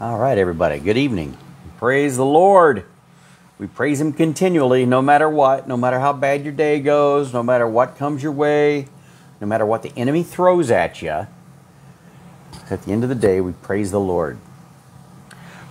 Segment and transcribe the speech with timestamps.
[0.00, 0.78] All right, everybody.
[0.78, 1.36] Good evening.
[1.76, 2.86] Praise the Lord.
[3.58, 7.42] We praise Him continually, no matter what, no matter how bad your day goes, no
[7.42, 8.86] matter what comes your way,
[9.42, 11.26] no matter what the enemy throws at you.
[12.70, 14.38] At the end of the day, we praise the Lord.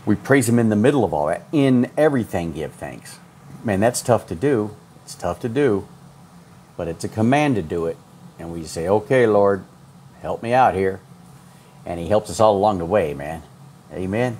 [0.05, 1.47] We praise Him in the middle of all that.
[1.51, 3.17] In everything, give thanks.
[3.63, 4.75] Man, that's tough to do.
[5.05, 5.87] It's tough to do,
[6.77, 7.97] but it's a command to do it.
[8.37, 9.63] And we say, okay, Lord,
[10.21, 10.99] help me out here.
[11.83, 13.41] And He helps us all along the way, man.
[13.91, 14.37] Amen.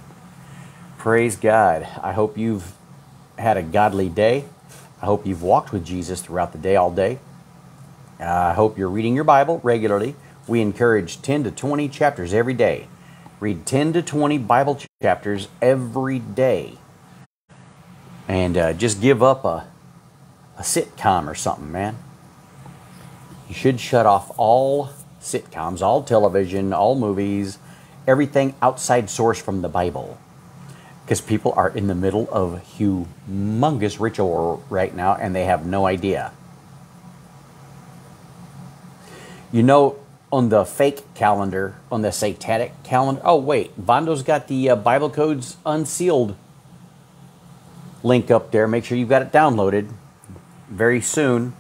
[0.98, 1.88] Praise God.
[2.04, 2.74] I hope you've
[3.38, 4.46] had a godly day.
[5.02, 7.20] I hope you've walked with Jesus throughout the day, all day.
[8.20, 10.16] I hope you're reading your Bible regularly.
[10.48, 12.88] We encourage 10 to 20 chapters every day.
[13.40, 16.78] Read 10 to 20 Bible chapters every day.
[18.28, 19.66] And uh, just give up a,
[20.58, 21.98] a sitcom or something, man.
[23.48, 24.90] You should shut off all
[25.22, 27.58] sitcoms, all television, all movies,
[28.08, 30.18] everything outside source from the Bible.
[31.06, 35.86] Because people are in the middle of humongous ritual right now and they have no
[35.86, 36.32] idea.
[39.52, 39.98] You know,
[40.32, 45.10] on the fake calendar, on the satanic calendar, oh, wait, Vondo's got the uh, Bible
[45.10, 46.36] codes unsealed
[48.04, 48.68] link up there.
[48.68, 49.92] Make sure you've got it downloaded.
[50.70, 51.54] Very soon,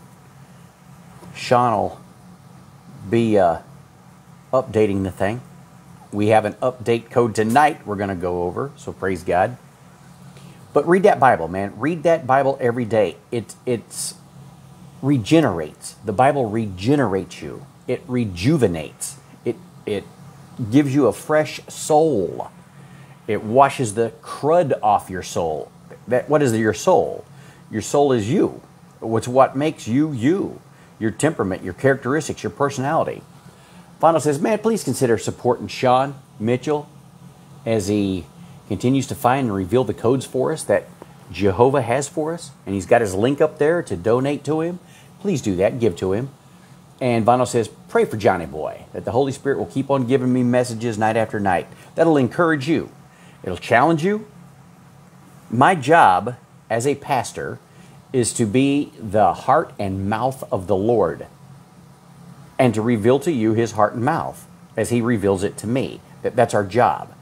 [1.33, 2.01] Sean will
[3.09, 3.59] be uh,
[4.53, 5.41] updating the thing.
[6.11, 9.57] We have an update code tonight we're going to go over, so praise God.
[10.73, 11.73] But read that Bible, man.
[11.77, 13.17] Read that Bible every day.
[13.31, 14.15] It it's
[15.01, 15.95] regenerates.
[16.05, 17.65] The Bible regenerates you.
[17.87, 19.17] It rejuvenates.
[19.45, 20.03] It it
[20.71, 22.51] gives you a fresh soul.
[23.27, 25.71] It washes the crud off your soul.
[26.07, 27.25] That what is your soul?
[27.71, 28.61] Your soul is you.
[29.01, 30.61] It's what makes you you.
[30.99, 33.21] Your temperament, your characteristics, your personality.
[33.99, 36.89] Final says, man, please consider supporting Sean Mitchell
[37.65, 38.25] as he
[38.69, 40.87] continues to find and reveal the codes for us that
[41.31, 42.51] Jehovah has for us.
[42.65, 44.79] And he's got his link up there to donate to him.
[45.19, 46.29] Please do that, give to him.
[47.01, 50.31] And Vinyl says, pray for Johnny Boy, that the Holy Spirit will keep on giving
[50.31, 51.67] me messages night after night.
[51.95, 52.91] That'll encourage you,
[53.43, 54.27] it'll challenge you.
[55.49, 56.35] My job
[56.69, 57.59] as a pastor
[58.13, 61.27] is to be the heart and mouth of the Lord
[62.59, 66.01] and to reveal to you his heart and mouth as he reveals it to me.
[66.21, 67.15] That, that's our job,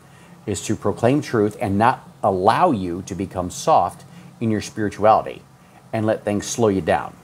[0.47, 4.03] is to proclaim truth and not allow you to become soft
[4.41, 5.43] in your spirituality
[5.93, 7.15] and let things slow you down.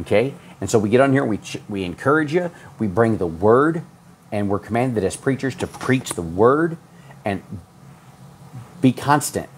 [0.00, 0.34] Okay?
[0.60, 1.38] And so we get on here, we,
[1.68, 3.82] we encourage you, we bring the word,
[4.32, 6.78] and we're commanded as preachers to preach the word
[7.24, 7.42] and
[8.80, 9.48] be constant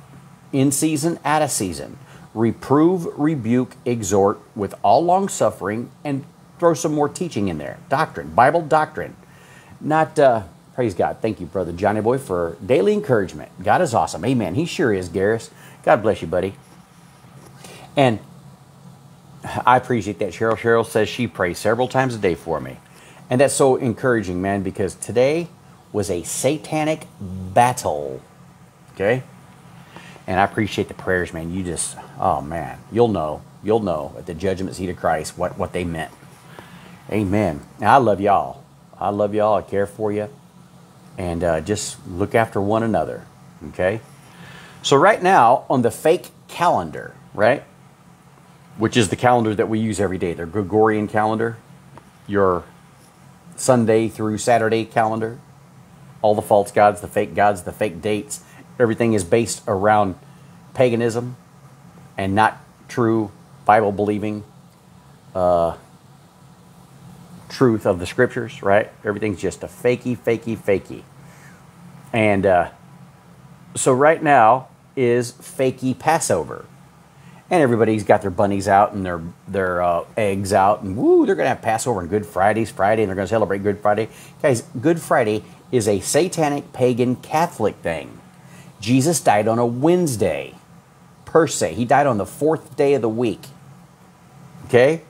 [0.52, 1.98] in season, out of season.
[2.34, 6.24] Reprove, rebuke, exhort with all long suffering and
[6.62, 7.76] throw some more teaching in there.
[7.88, 9.16] Doctrine, Bible doctrine.
[9.80, 10.44] Not, uh,
[10.76, 11.16] praise God.
[11.20, 13.50] Thank you, Brother Johnny Boy, for daily encouragement.
[13.64, 14.24] God is awesome.
[14.24, 14.54] Amen.
[14.54, 15.50] He sure is, Garris.
[15.82, 16.54] God bless you, buddy.
[17.96, 18.20] And
[19.66, 20.32] I appreciate that.
[20.32, 22.76] Cheryl Cheryl says she prays several times a day for me.
[23.28, 25.48] And that's so encouraging, man, because today
[25.92, 28.22] was a satanic battle.
[28.94, 29.24] Okay?
[30.28, 31.52] And I appreciate the prayers, man.
[31.52, 33.42] You just, oh, man, you'll know.
[33.64, 36.12] You'll know at the judgment seat of Christ what, what they meant.
[37.10, 37.60] Amen.
[37.80, 38.62] I love y'all.
[38.98, 39.56] I love y'all.
[39.56, 40.28] I care for you.
[41.18, 43.26] And uh, just look after one another.
[43.68, 44.00] Okay?
[44.82, 47.64] So, right now, on the fake calendar, right?
[48.78, 51.58] Which is the calendar that we use every day, the Gregorian calendar,
[52.26, 52.64] your
[53.56, 55.38] Sunday through Saturday calendar,
[56.22, 58.42] all the false gods, the fake gods, the fake dates,
[58.78, 60.16] everything is based around
[60.74, 61.36] paganism
[62.16, 62.58] and not
[62.88, 63.30] true
[63.64, 64.44] Bible believing
[65.34, 65.76] uh,
[67.52, 68.90] truth of the scriptures, right?
[69.04, 71.02] Everything's just a fakey, fakey, fakey.
[72.12, 72.70] And uh,
[73.76, 76.64] so right now is fakey Passover.
[77.50, 81.34] And everybody's got their bunnies out and their their uh, eggs out, and woo, they're
[81.34, 84.08] gonna have Passover and Good Friday's Friday, and they're gonna celebrate Good Friday.
[84.40, 88.18] Guys, Good Friday is a satanic pagan Catholic thing.
[88.80, 90.54] Jesus died on a Wednesday,
[91.26, 91.74] per se.
[91.74, 93.42] He died on the fourth day of the week.
[94.66, 95.02] Okay?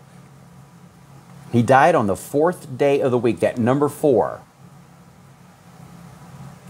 [1.53, 4.41] He died on the fourth day of the week, that number four.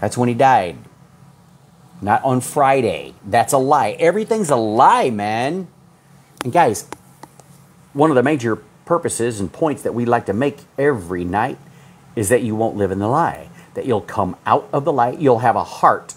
[0.01, 0.75] That's when he died.
[2.01, 3.13] Not on Friday.
[3.25, 3.91] That's a lie.
[3.91, 5.69] Everything's a lie, man.
[6.43, 6.89] And guys,
[7.93, 11.57] one of the major purposes and points that we like to make every night
[12.17, 13.47] is that you won't live in the lie.
[13.75, 15.11] That you'll come out of the lie.
[15.11, 16.15] You'll have a heart.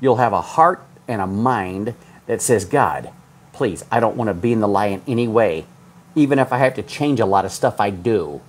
[0.00, 1.94] You'll have a heart and a mind
[2.26, 3.12] that says, God,
[3.52, 5.66] please, I don't want to be in the lie in any way
[6.14, 8.40] even if I have to change a lot of stuff I do,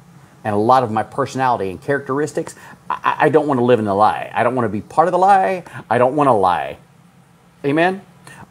[0.44, 2.56] and a lot of my personality and characteristics,
[2.90, 4.32] I, I don't want to live in the lie.
[4.34, 5.64] I don't want to be part of the lie.
[5.90, 6.78] I don't want to lie.
[7.64, 8.02] Amen?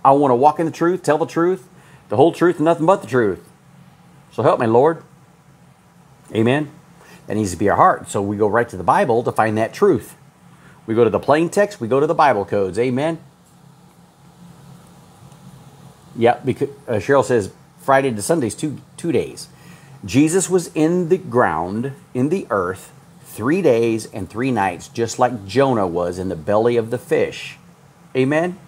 [0.05, 1.69] I want to walk in the truth, tell the truth,
[2.09, 3.47] the whole truth, and nothing but the truth.
[4.33, 5.03] So help me, Lord.
[6.33, 6.71] Amen?
[7.27, 8.09] That needs to be our heart.
[8.09, 10.17] So we go right to the Bible to find that truth.
[10.87, 12.79] We go to the plain text, we go to the Bible codes.
[12.79, 13.19] Amen?
[16.17, 19.49] Yep, because uh, Cheryl says Friday to Sundays, two, two days.
[20.05, 22.93] Jesus was in the ground, in the earth,
[23.23, 27.57] three days and three nights, just like Jonah was in the belly of the fish.
[28.15, 28.59] Amen?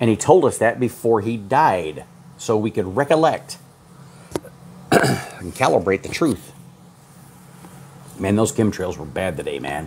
[0.00, 2.04] And he told us that before he died,
[2.36, 3.58] so we could recollect
[4.90, 6.52] and calibrate the truth.
[8.18, 9.86] Man, those chemtrails were bad today, man.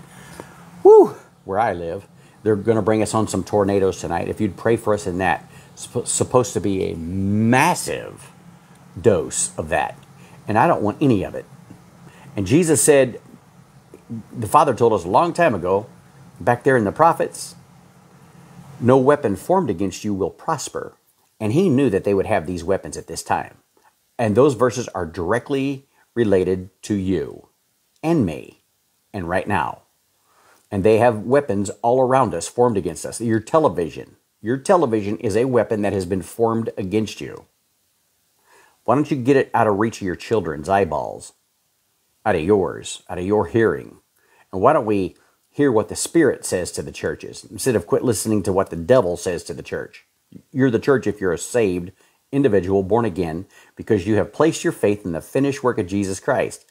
[0.83, 2.07] Whew, where I live.
[2.43, 4.29] They're going to bring us on some tornadoes tonight.
[4.29, 8.31] If you'd pray for us in that, it's supposed to be a massive
[9.01, 9.97] dose of that
[10.47, 11.45] and I don't want any of it.
[12.35, 13.19] And Jesus said,
[14.31, 15.87] the Father told us a long time ago,
[16.39, 17.55] back there in the prophets,
[18.79, 20.95] no weapon formed against you will prosper.
[21.39, 23.57] And he knew that they would have these weapons at this time.
[24.17, 25.85] And those verses are directly
[26.15, 27.49] related to you
[28.01, 28.61] and me
[29.13, 29.81] and right now.
[30.71, 33.21] And they have weapons all around us formed against us.
[33.21, 34.15] Your television.
[34.41, 37.45] Your television is a weapon that has been formed against you.
[38.87, 41.33] Why don't you get it out of reach of your children's eyeballs,
[42.25, 43.97] out of yours, out of your hearing?
[44.53, 45.17] And why don't we
[45.49, 48.77] hear what the Spirit says to the churches instead of quit listening to what the
[48.77, 50.05] devil says to the church?
[50.53, 51.91] You're the church if you're a saved
[52.31, 53.45] individual born again
[53.75, 56.63] because you have placed your faith in the finished work of Jesus Christ.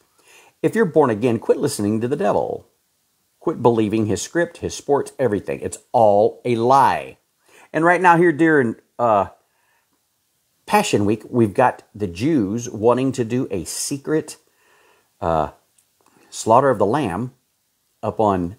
[0.63, 2.67] If you're born again, quit listening to the devil.
[3.41, 5.61] Quit believing his script, his sports, everything.
[5.61, 7.19] It's all a lie.
[7.75, 9.27] And right now, here during uh,
[10.67, 14.37] Passion Week, we've got the Jews wanting to do a secret
[15.21, 15.51] uh,
[16.29, 17.33] slaughter of the lamb
[18.03, 18.57] up on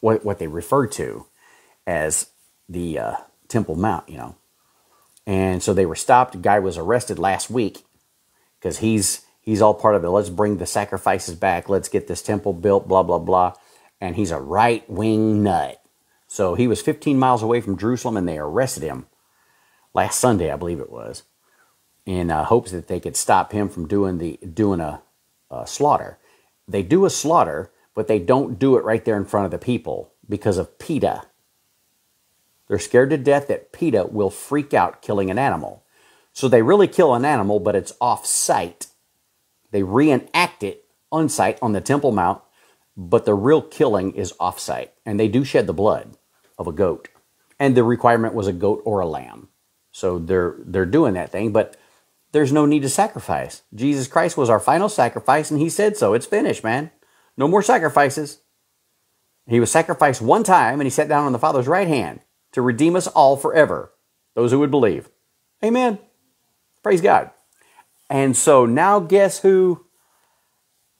[0.00, 1.26] what, what they refer to
[1.86, 2.28] as
[2.68, 3.16] the uh,
[3.48, 4.36] Temple Mount, you know.
[5.26, 6.42] And so they were stopped.
[6.42, 7.84] Guy was arrested last week
[8.58, 10.08] because he's he's all part of it.
[10.08, 11.68] Let's bring the sacrifices back.
[11.68, 13.54] Let's get this temple built, blah, blah, blah.
[14.00, 15.82] And he's a right wing nut.
[16.26, 19.06] So he was 15 miles away from Jerusalem and they arrested him
[19.94, 21.24] last Sunday, I believe it was,
[22.06, 25.02] in uh, hopes that they could stop him from doing the doing a,
[25.50, 26.18] a slaughter.
[26.66, 29.58] They do a slaughter, but they don't do it right there in front of the
[29.58, 31.24] people because of PETA.
[32.68, 35.84] They're scared to death that PETA will freak out killing an animal.
[36.32, 38.86] So they really kill an animal, but it's off site.
[39.72, 42.40] They reenact it on site on the Temple Mount,
[42.96, 44.92] but the real killing is off site.
[45.04, 46.16] And they do shed the blood
[46.58, 47.08] of a goat.
[47.58, 49.49] And the requirement was a goat or a lamb.
[49.92, 51.76] So they're they're doing that thing, but
[52.32, 53.62] there's no need to sacrifice.
[53.74, 56.14] Jesus Christ was our final sacrifice, and He said so.
[56.14, 56.90] It's finished, man.
[57.36, 58.38] No more sacrifices.
[59.46, 62.20] He was sacrificed one time, and He sat down on the Father's right hand
[62.52, 63.92] to redeem us all forever.
[64.34, 65.08] Those who would believe.
[65.64, 65.98] Amen.
[66.82, 67.30] Praise God.
[68.08, 69.86] And so now, guess who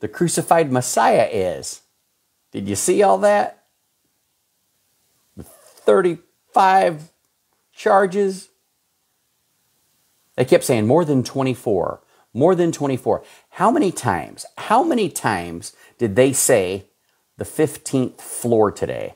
[0.01, 1.83] the crucified Messiah is?
[2.53, 3.65] Did you see all that?
[5.39, 7.11] 35
[7.73, 8.51] charges
[10.41, 12.01] they kept saying more than 24,
[12.33, 13.23] more than 24.
[13.51, 16.87] How many times, how many times did they say
[17.37, 19.13] the 15th floor today?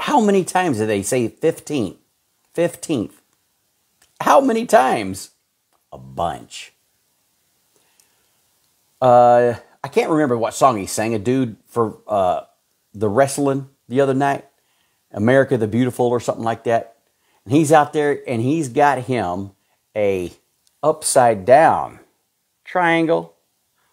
[0.00, 1.98] How many times did they say 15th?
[2.56, 3.12] 15th.
[4.20, 5.30] How many times?
[5.92, 6.72] A bunch.
[9.00, 9.54] Uh,
[9.84, 11.14] I can't remember what song he sang.
[11.14, 12.40] A dude for uh,
[12.92, 14.46] the wrestling the other night,
[15.12, 16.96] America the Beautiful or something like that.
[17.44, 19.52] And he's out there and he's got him
[19.96, 20.32] a
[20.82, 22.00] upside down
[22.64, 23.34] triangle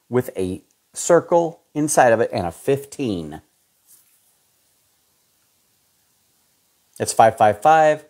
[0.08, 0.64] with a
[0.94, 3.42] circle inside of it and a 15.
[6.98, 8.06] That's 555.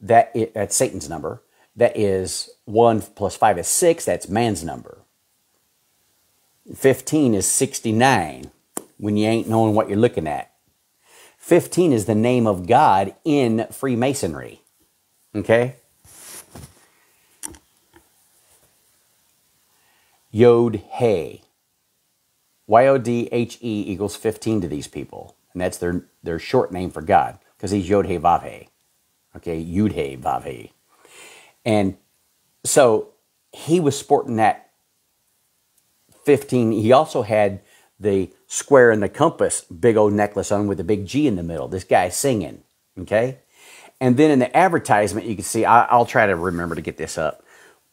[0.00, 1.42] That is, that's Satan's number.
[1.76, 4.04] That is 1 plus 5 is 6.
[4.04, 4.98] That's man's number.
[6.74, 8.50] 15 is 69
[8.96, 10.52] when you ain't knowing what you're looking at.
[11.38, 14.62] 15 is the name of God in Freemasonry.
[15.34, 15.76] Okay?
[20.30, 21.42] Yod He.
[22.66, 25.36] Y O D H E equals 15 to these people.
[25.52, 28.68] And that's their, their short name for God because he's Yod He Vav He.
[29.36, 30.72] Okay, Yud He Vav He.
[31.64, 31.96] And
[32.64, 33.10] so
[33.52, 34.70] he was sporting that
[36.24, 36.72] 15.
[36.72, 37.60] He also had
[38.00, 41.42] the square and the compass big old necklace on with a big G in the
[41.42, 41.68] middle.
[41.68, 42.62] This guy singing.
[42.98, 43.38] Okay?
[44.00, 46.96] And then in the advertisement, you can see, I, will try to remember to get
[46.96, 47.42] this up.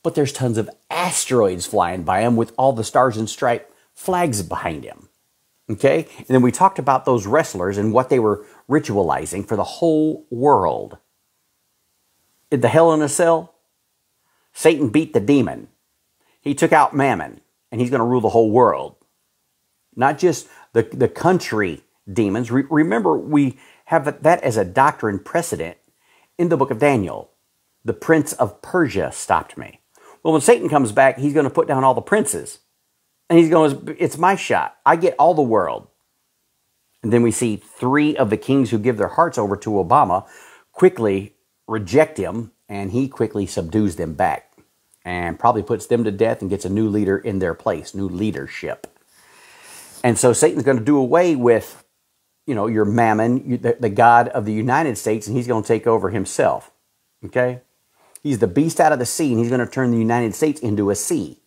[0.04, 4.42] but there's tons of asteroids flying by him with all the stars and stripe flags
[4.42, 5.10] behind him.
[5.70, 6.08] Okay?
[6.18, 10.26] And then we talked about those wrestlers and what they were ritualizing for the whole
[10.30, 10.98] world.
[12.50, 13.54] In the Hell in a Cell,
[14.54, 15.68] Satan beat the demon.
[16.42, 17.40] He took out Mammon,
[17.72, 18.96] and he's going to rule the whole world.
[19.96, 22.52] Not just the, the country demons.
[22.52, 25.78] Re- remember, we have that as a doctrine precedent
[26.38, 27.32] in the book of Daniel.
[27.84, 29.82] The prince of Persia stopped me.
[30.24, 32.60] Well, when Satan comes back, he's going to put down all the princes.
[33.30, 34.78] And he's going, it's my shot.
[34.86, 35.88] I get all the world.
[37.02, 40.28] And then we see three of the kings who give their hearts over to Obama
[40.72, 41.36] quickly
[41.68, 44.52] reject him, and he quickly subdues them back
[45.04, 48.08] and probably puts them to death and gets a new leader in their place, new
[48.08, 48.88] leadership.
[50.04, 51.81] And so Satan's going to do away with,
[52.52, 55.68] you know, your mammon, the, the God of the United States, and he's going to
[55.68, 56.70] take over himself.
[57.24, 57.62] Okay?
[58.22, 60.60] He's the beast out of the sea, and he's going to turn the United States
[60.60, 61.40] into a sea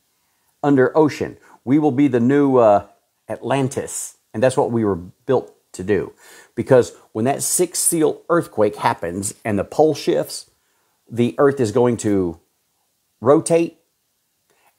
[0.63, 1.37] under ocean.
[1.63, 2.87] We will be the new uh,
[3.29, 4.17] Atlantis.
[4.33, 6.15] And that's what we were built to do.
[6.55, 10.51] Because when that six seal earthquake happens and the pole shifts,
[11.11, 12.41] the earth is going to
[13.21, 13.77] rotate,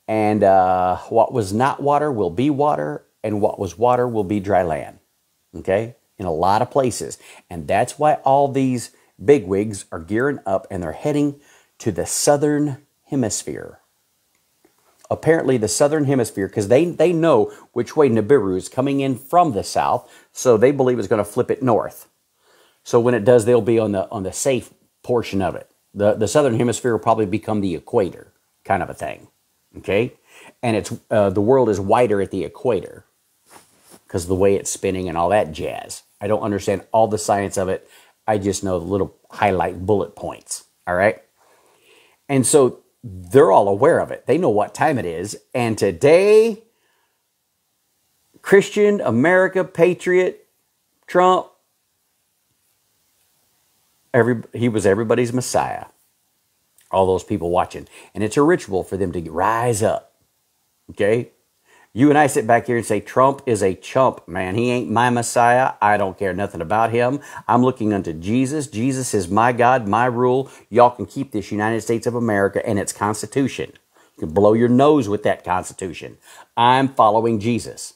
[0.07, 4.39] and uh, what was not water will be water, and what was water will be
[4.39, 4.97] dry land.
[5.55, 5.95] Okay?
[6.17, 7.17] In a lot of places.
[7.49, 8.91] And that's why all these
[9.23, 11.39] bigwigs are gearing up and they're heading
[11.79, 13.79] to the southern hemisphere.
[15.09, 19.51] Apparently, the southern hemisphere, because they, they know which way Nibiru is coming in from
[19.51, 22.07] the south, so they believe it's going to flip it north.
[22.83, 25.69] So when it does, they'll be on the on the safe portion of it.
[25.93, 28.31] The the southern hemisphere will probably become the equator,
[28.63, 29.27] kind of a thing.
[29.77, 30.13] Okay,
[30.61, 33.05] and it's uh, the world is wider at the equator
[34.05, 36.03] because the way it's spinning and all that jazz.
[36.21, 37.89] I don't understand all the science of it.
[38.27, 40.65] I just know the little highlight bullet points.
[40.87, 41.21] All right.
[42.29, 44.25] And so they're all aware of it.
[44.25, 45.37] They know what time it is.
[45.53, 46.63] And today,
[48.41, 50.47] Christian, America, Patriot,
[51.07, 51.47] Trump,
[54.13, 55.85] every, he was everybody's Messiah.
[56.91, 57.87] All those people watching.
[58.13, 60.13] And it's a ritual for them to rise up.
[60.91, 61.31] Okay?
[61.97, 64.55] You and I sit back here and say, Trump is a chump, man.
[64.55, 65.75] He ain't my Messiah.
[65.81, 67.21] I don't care nothing about him.
[67.47, 68.67] I'm looking unto Jesus.
[68.67, 70.51] Jesus is my God, my rule.
[70.69, 73.71] Y'all can keep this United States of America and its Constitution.
[74.17, 76.17] You can blow your nose with that Constitution.
[76.57, 77.93] I'm following Jesus.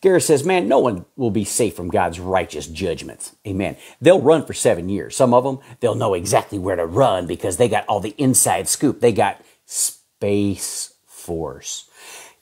[0.00, 3.36] Garrett says, man, no one will be safe from God's righteous judgments.
[3.46, 3.76] Amen.
[4.00, 5.14] They'll run for seven years.
[5.14, 8.66] Some of them, they'll know exactly where to run because they got all the inside
[8.66, 8.98] scoop.
[8.98, 11.88] They got Space Force.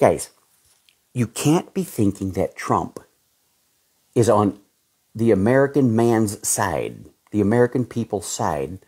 [0.03, 0.31] Guys,
[1.15, 2.99] you can't be thinking that Trump
[4.17, 4.59] is on
[5.15, 8.81] the American man's side, the American people's side,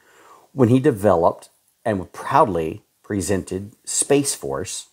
[0.50, 1.50] when he developed
[1.84, 4.88] and proudly presented Space Force,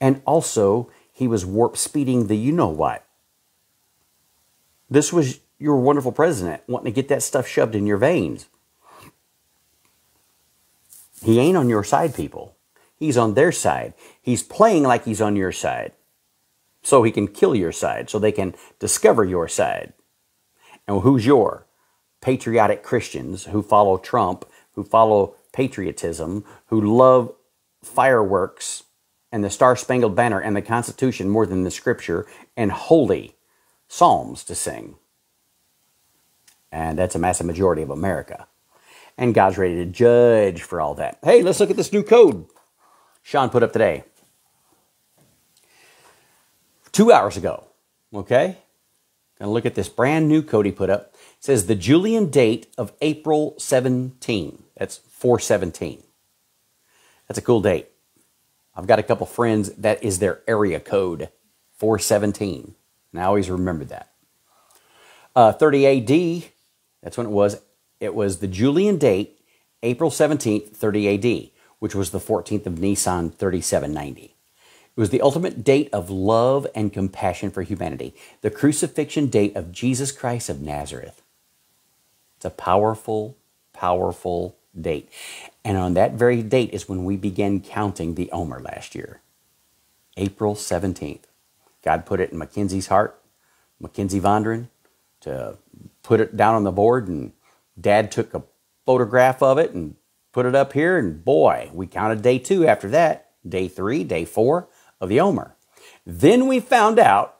[0.00, 3.04] and also he was warp speeding the you know what.
[4.88, 8.46] This was your wonderful president wanting to get that stuff shoved in your veins.
[11.20, 12.54] He ain't on your side, people.
[13.02, 13.94] He's on their side.
[14.22, 15.90] He's playing like he's on your side.
[16.84, 19.92] So he can kill your side, so they can discover your side.
[20.86, 21.66] And who's your?
[22.20, 24.44] Patriotic Christians who follow Trump,
[24.74, 27.32] who follow patriotism, who love
[27.82, 28.84] fireworks
[29.32, 32.24] and the Star Spangled Banner and the Constitution more than the Scripture
[32.56, 33.34] and holy
[33.88, 34.94] psalms to sing.
[36.70, 38.46] And that's a massive majority of America.
[39.18, 41.18] And God's ready to judge for all that.
[41.24, 42.46] Hey, let's look at this new code.
[43.22, 44.04] Sean put up today.
[46.90, 47.64] Two hours ago,
[48.12, 48.58] okay?
[49.38, 51.14] Gonna look at this brand new code he put up.
[51.38, 54.62] It says the Julian date of April 17.
[54.76, 56.02] That's 417.
[57.28, 57.88] That's a cool date.
[58.74, 61.30] I've got a couple friends that is their area code,
[61.78, 62.74] 417.
[63.12, 64.12] And I always remember that.
[65.34, 66.50] Uh, 30 AD,
[67.02, 67.60] that's when it was.
[68.00, 69.40] It was the Julian date,
[69.82, 71.50] April 17th, 30 AD
[71.82, 74.22] which was the 14th of Nisan 3790.
[74.22, 79.72] It was the ultimate date of love and compassion for humanity, the crucifixion date of
[79.72, 81.22] Jesus Christ of Nazareth.
[82.36, 83.36] It's a powerful,
[83.72, 85.08] powerful date.
[85.64, 89.20] And on that very date is when we began counting the Omer last year,
[90.16, 91.24] April 17th.
[91.82, 93.20] God put it in Mackenzie's heart,
[93.80, 94.68] Mackenzie Vondren,
[95.22, 95.58] to
[96.04, 97.32] put it down on the board, and
[97.80, 98.44] Dad took a
[98.86, 99.96] photograph of it and
[100.32, 104.24] put it up here, and boy, we counted day two after that, day three, day
[104.24, 104.68] four
[105.00, 105.56] of the Omer.
[106.06, 107.36] Then we found out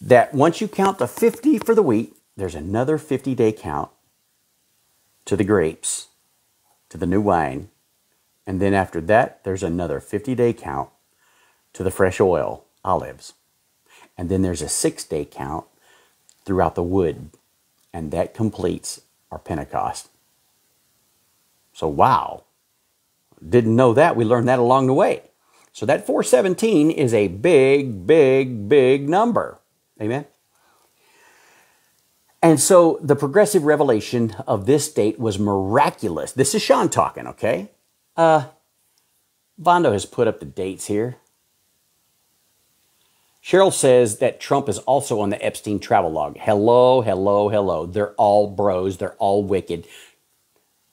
[0.00, 3.90] that once you count the 50 for the wheat, there's another 50 day count
[5.26, 6.08] to the grapes,
[6.90, 7.68] to the new wine,
[8.46, 10.90] And then after that, there's another 50 day count
[11.74, 13.34] to the fresh oil, olives.
[14.18, 15.66] And then there's a six day count
[16.44, 17.30] throughout the wood.
[17.92, 20.08] And that completes our Pentecost.
[21.78, 22.42] So, wow.
[23.46, 24.16] Didn't know that.
[24.16, 25.22] We learned that along the way.
[25.72, 29.60] So, that 417 is a big, big, big number.
[30.02, 30.26] Amen.
[32.42, 36.32] And so the progressive revelation of this date was miraculous.
[36.32, 37.70] This is Sean talking, okay?
[38.16, 38.46] Uh,
[39.60, 41.16] Vondo has put up the dates here.
[43.42, 46.38] Cheryl says that Trump is also on the Epstein travel log.
[46.38, 47.86] Hello, hello, hello.
[47.86, 48.98] They're all bros.
[48.98, 49.86] They're all wicked.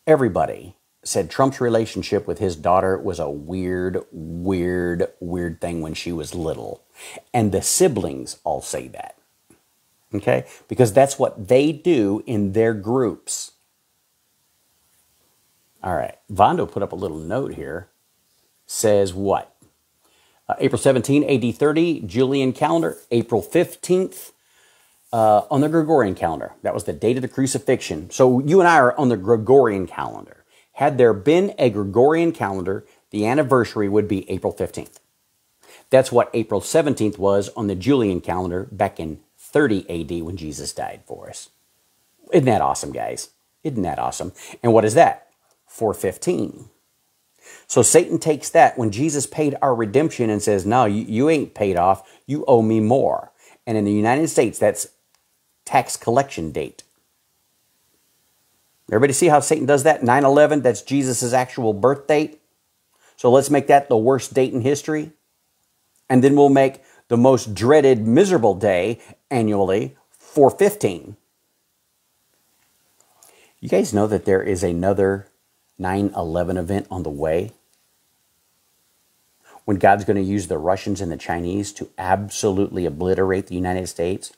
[0.07, 0.74] Everybody
[1.05, 6.35] said Trump's relationship with his daughter was a weird, weird, weird thing when she was
[6.35, 6.83] little.
[7.33, 9.15] And the siblings all say that.
[10.13, 10.45] Okay?
[10.67, 13.51] Because that's what they do in their groups.
[15.83, 16.17] All right.
[16.31, 17.87] Vondo put up a little note here.
[18.65, 19.55] Says what?
[20.49, 22.97] Uh, April 17, AD 30, Julian calendar.
[23.11, 24.31] April 15th,
[25.13, 26.53] uh, on the Gregorian calendar.
[26.63, 28.09] That was the date of the crucifixion.
[28.09, 30.44] So you and I are on the Gregorian calendar.
[30.75, 34.99] Had there been a Gregorian calendar, the anniversary would be April 15th.
[35.89, 40.73] That's what April 17th was on the Julian calendar back in 30 AD when Jesus
[40.73, 41.49] died for us.
[42.33, 43.29] Isn't that awesome, guys?
[43.63, 44.33] Isn't that awesome?
[44.61, 45.27] And what is that?
[45.67, 46.69] 415.
[47.67, 51.53] So Satan takes that when Jesus paid our redemption and says, No, you, you ain't
[51.53, 52.05] paid off.
[52.25, 53.31] You owe me more.
[53.65, 54.87] And in the United States, that's
[55.63, 56.83] tax collection date.
[58.89, 60.03] Everybody see how Satan does that?
[60.03, 62.39] 9 11, that's Jesus' actual birth date.
[63.15, 65.11] So let's make that the worst date in history.
[66.09, 68.99] And then we'll make the most dreaded, miserable day
[69.31, 71.17] annually 415.
[73.59, 75.27] You guys know that there is another
[75.79, 77.51] 9 11 event on the way?
[79.63, 83.87] When God's going to use the Russians and the Chinese to absolutely obliterate the United
[83.87, 84.31] States?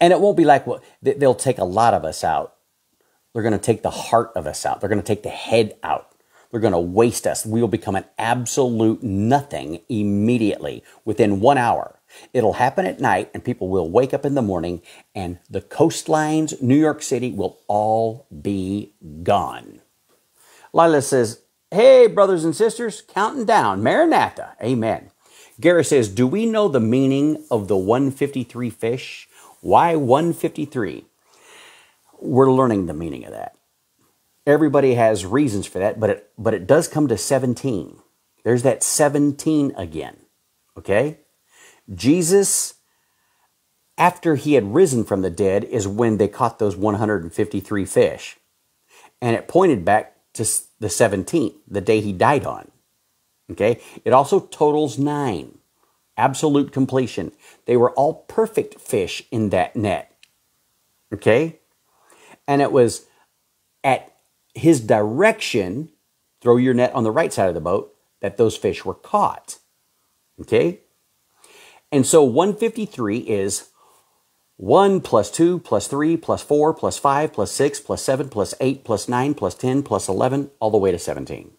[0.00, 2.54] And it won't be like, well, they'll take a lot of us out.
[3.32, 4.80] They're going to take the heart of us out.
[4.80, 6.10] They're going to take the head out.
[6.50, 7.46] They're going to waste us.
[7.46, 12.00] We will become an absolute nothing immediately within one hour.
[12.32, 14.82] It'll happen at night, and people will wake up in the morning,
[15.14, 19.80] and the coastlines, New York City, will all be gone.
[20.72, 23.80] Lila says, Hey, brothers and sisters, counting down.
[23.80, 24.56] Maranatha.
[24.60, 25.12] Amen.
[25.60, 29.28] Gary says, Do we know the meaning of the 153 fish?
[29.60, 31.04] Why 153?
[32.20, 33.56] We're learning the meaning of that.
[34.46, 37.98] Everybody has reasons for that, but it, but it does come to 17.
[38.42, 40.16] There's that 17 again.
[40.76, 41.18] Okay?
[41.94, 42.74] Jesus,
[43.98, 48.38] after he had risen from the dead, is when they caught those 153 fish.
[49.20, 50.44] And it pointed back to
[50.78, 52.70] the 17th, the day he died on.
[53.50, 53.80] Okay?
[54.04, 55.58] It also totals nine.
[56.16, 57.32] Absolute completion.
[57.66, 60.16] They were all perfect fish in that net.
[61.12, 61.59] Okay?
[62.50, 63.06] And it was
[63.84, 64.12] at
[64.54, 65.90] his direction,
[66.40, 69.58] throw your net on the right side of the boat, that those fish were caught.
[70.40, 70.80] Okay?
[71.92, 73.68] And so 153 is
[74.56, 78.82] 1 plus 2 plus 3 plus 4 plus 5 plus 6 plus 7 plus 8
[78.82, 81.52] plus 9 plus 10 plus 11 all the way to 17.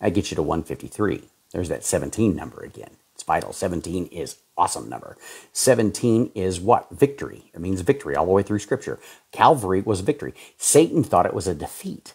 [0.00, 1.24] That gets you to 153.
[1.50, 2.90] There's that 17 number again.
[3.14, 3.52] It's vital.
[3.52, 5.16] 17 is awesome number.
[5.52, 6.88] 17 is what?
[6.90, 7.50] Victory.
[7.54, 8.98] It means victory all the way through Scripture.
[9.32, 10.34] Calvary was victory.
[10.56, 12.14] Satan thought it was a defeat.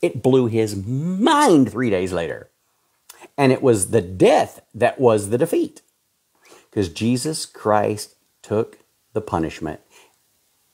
[0.00, 2.50] It blew his mind three days later.
[3.36, 5.82] And it was the death that was the defeat.
[6.70, 8.78] Because Jesus Christ took
[9.12, 9.80] the punishment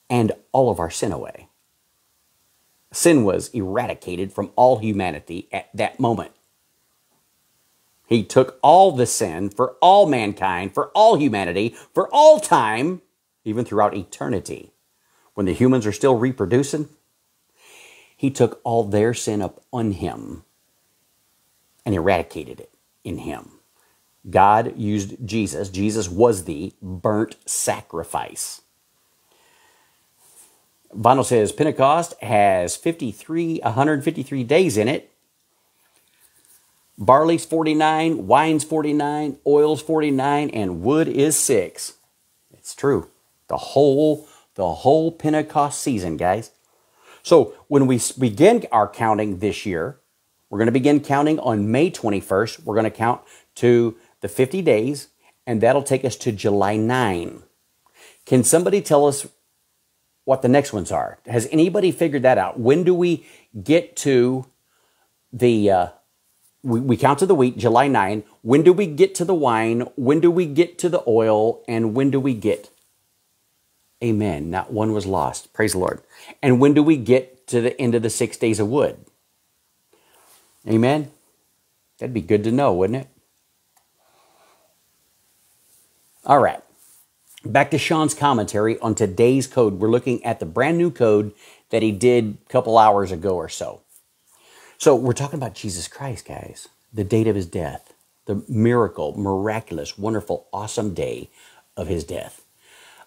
[0.09, 1.49] and all of our sin away.
[2.93, 6.33] Sin was eradicated from all humanity at that moment.
[8.07, 13.03] He took all the sin for all mankind, for all humanity, for all time,
[13.45, 14.73] even throughout eternity.
[15.35, 16.89] When the humans are still reproducing,
[18.17, 20.45] he took all their sin up on him
[21.85, 22.73] and eradicated it
[23.05, 23.51] in him.
[24.29, 25.69] God used Jesus.
[25.69, 28.63] Jesus was the burnt sacrifice.
[30.97, 35.13] Vinyl says Pentecost has 53, 153 days in it.
[36.99, 41.95] Barley's 49, wine's 49, oil's 49, and wood is 6.
[42.53, 43.11] It's true.
[43.49, 46.51] The whole the whole Pentecost season, guys.
[47.23, 50.01] So, when we begin our counting this year,
[50.49, 52.65] we're going to begin counting on May 21st.
[52.65, 53.21] We're going to count
[53.57, 55.09] to the 50 days,
[55.47, 57.43] and that'll take us to July 9.
[58.25, 59.27] Can somebody tell us
[60.25, 61.19] what the next ones are?
[61.27, 62.59] Has anybody figured that out?
[62.59, 63.27] When do we
[63.63, 64.47] get to
[65.33, 65.89] the uh,
[66.63, 68.25] we, we counted the wheat July 9.
[68.43, 69.83] When do we get to the wine?
[69.97, 71.63] When do we get to the oil?
[71.69, 72.71] And when do we get?
[74.05, 74.51] Amen.
[74.51, 75.53] Not one was lost.
[75.53, 76.03] Praise the Lord.
[76.43, 78.99] And when do we get to the end of the six days of wood?
[80.69, 81.11] Amen.
[81.99, 83.09] That'd be good to know, wouldn't it?
[86.25, 86.63] All right.
[87.45, 89.75] Back to Sean's commentary on today's code.
[89.81, 91.33] We're looking at the brand new code
[91.71, 93.83] that he did a couple hours ago or so.
[94.79, 97.95] So we're talking about Jesus Christ, guys, the date of his death,
[98.27, 101.31] the miracle, miraculous, wonderful, awesome day
[101.77, 102.45] of his death.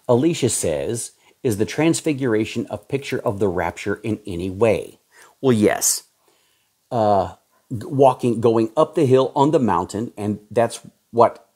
[0.08, 4.98] Alicia says, is the transfiguration a picture of the rapture in any way?
[5.40, 6.04] Well, yes.
[6.90, 7.36] Uh,
[7.70, 10.80] walking, going up the hill on the mountain, and that's
[11.12, 11.48] what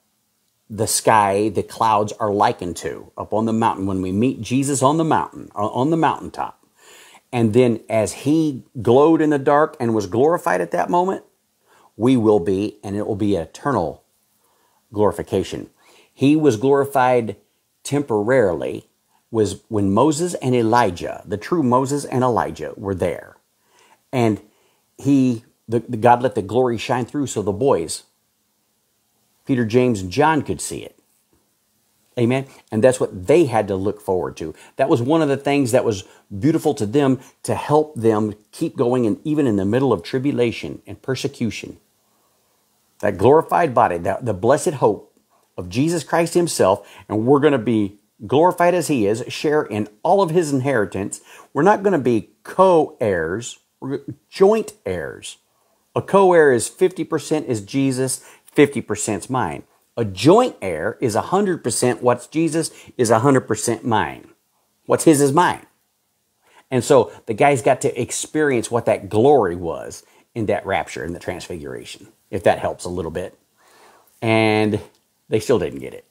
[0.69, 4.81] the sky, the clouds are likened to up on the mountain when we meet Jesus
[4.81, 6.64] on the mountain, uh, on the mountaintop.
[7.31, 11.23] And then as he glowed in the dark and was glorified at that moment,
[11.97, 14.03] we will be, and it will be eternal
[14.91, 15.69] glorification.
[16.13, 17.35] He was glorified
[17.83, 18.87] temporarily
[19.31, 23.35] was when Moses and Elijah, the true Moses and Elijah, were there.
[24.11, 24.41] And
[24.97, 28.03] he, the, the God let the glory shine through so the boys,
[29.45, 30.97] Peter, James, and John could see it.
[32.17, 32.45] Amen.
[32.71, 34.55] And that's what they had to look forward to.
[34.77, 36.05] That was one of the things that was
[36.37, 40.81] beautiful to them to help them keep going and even in the middle of tribulation
[40.87, 41.77] and persecution.
[42.99, 45.19] That glorified body, that the blessed hope
[45.57, 49.89] of Jesus Christ himself, and we're going to be glorified as he is, share in
[50.01, 51.19] all of his inheritance.
[51.53, 55.37] We're not going to be co-heirs, we're joint heirs.
[55.95, 58.25] A co-heir is 50% is Jesus,
[58.55, 59.63] 50% is mine.
[59.97, 64.29] A joint heir is 100% what's Jesus is 100% mine.
[64.85, 65.65] What's his is mine.
[66.69, 70.03] And so the guys got to experience what that glory was
[70.33, 73.37] in that rapture and the transfiguration, if that helps a little bit.
[74.21, 74.81] And
[75.29, 76.05] they still didn't get it.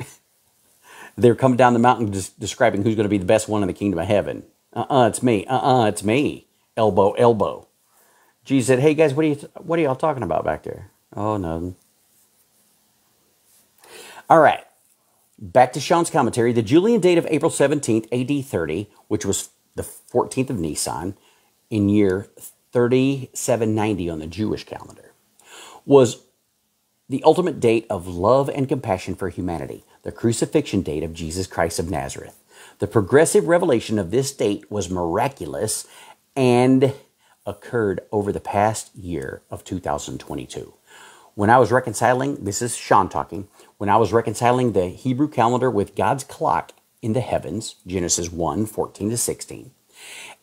[1.16, 3.68] They're coming down the mountain just describing who's going to be the best one in
[3.68, 4.44] the kingdom of heaven.
[4.74, 5.46] Uh uh-uh, uh, it's me.
[5.46, 6.46] Uh uh-uh, uh, it's me.
[6.76, 7.68] Elbow, elbow.
[8.44, 10.90] Jesus said, Hey guys, what are, you, what are y'all talking about back there?
[11.14, 11.76] Oh, nothing.
[14.28, 14.64] All right.
[15.38, 16.52] Back to Sean's commentary.
[16.52, 21.16] The Julian date of April 17th, AD 30, which was the 14th of Nisan
[21.70, 22.28] in year
[22.72, 25.12] 3790 on the Jewish calendar,
[25.86, 26.24] was
[27.08, 31.78] the ultimate date of love and compassion for humanity, the crucifixion date of Jesus Christ
[31.78, 32.38] of Nazareth.
[32.80, 35.86] The progressive revelation of this date was miraculous
[36.36, 36.92] and
[37.46, 40.74] occurred over the past year of 2022.
[41.34, 45.70] When I was reconciling, this is Sean talking, when I was reconciling the Hebrew calendar
[45.70, 49.70] with God's clock in the heavens, Genesis 1 14 to 16,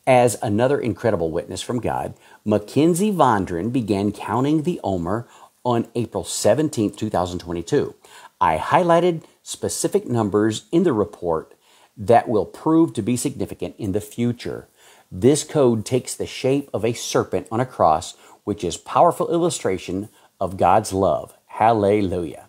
[0.08, 2.14] as another incredible witness from God,
[2.46, 5.28] Mackenzie Vondran began counting the Omer
[5.66, 7.94] on April 17, 2022.
[8.40, 11.56] I highlighted specific numbers in the report
[11.98, 14.70] that will prove to be significant in the future.
[15.12, 20.08] This code takes the shape of a serpent on a cross, which is powerful illustration
[20.40, 21.36] of God's love.
[21.48, 22.48] Hallelujah.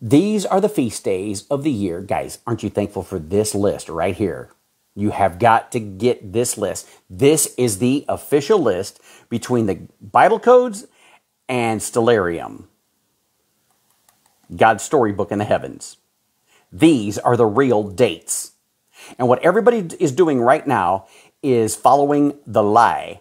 [0.00, 2.00] These are the feast days of the year.
[2.00, 4.50] Guys, aren't you thankful for this list right here?
[4.94, 6.88] You have got to get this list.
[7.10, 10.86] This is the official list between the Bible codes
[11.48, 12.64] and Stellarium,
[14.54, 15.96] God's storybook in the heavens.
[16.72, 18.52] These are the real dates.
[19.18, 21.06] And what everybody is doing right now
[21.42, 23.20] is following the lie.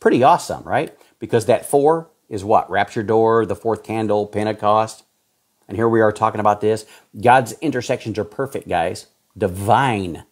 [0.00, 0.96] Pretty awesome, right?
[1.18, 2.70] Because that four is what?
[2.70, 5.04] Rapture door, the fourth candle, Pentecost.
[5.66, 6.86] And here we are talking about this.
[7.20, 9.06] God's intersections are perfect, guys.
[9.36, 10.24] Divine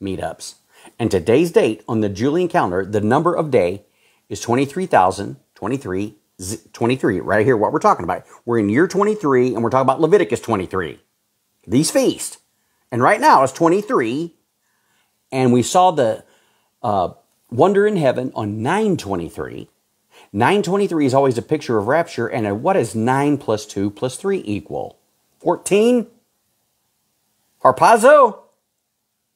[0.00, 0.56] meetups.
[0.98, 3.84] And today's date on the Julian calendar, the number of day
[4.28, 6.14] is 23,023,
[6.72, 8.24] 23, right here, what we're talking about.
[8.44, 11.00] We're in year 23, and we're talking about Leviticus 23.
[11.66, 12.38] These feasts.
[12.90, 14.34] And right now it's 23,
[15.32, 16.24] and we saw the
[16.82, 17.10] uh,
[17.50, 19.68] wonder in heaven on 923.
[20.32, 24.42] 923 is always a picture of rapture, and what is 9 plus 2 plus 3
[24.44, 24.98] equal?
[25.40, 26.06] 14?
[27.62, 28.38] Harpazo?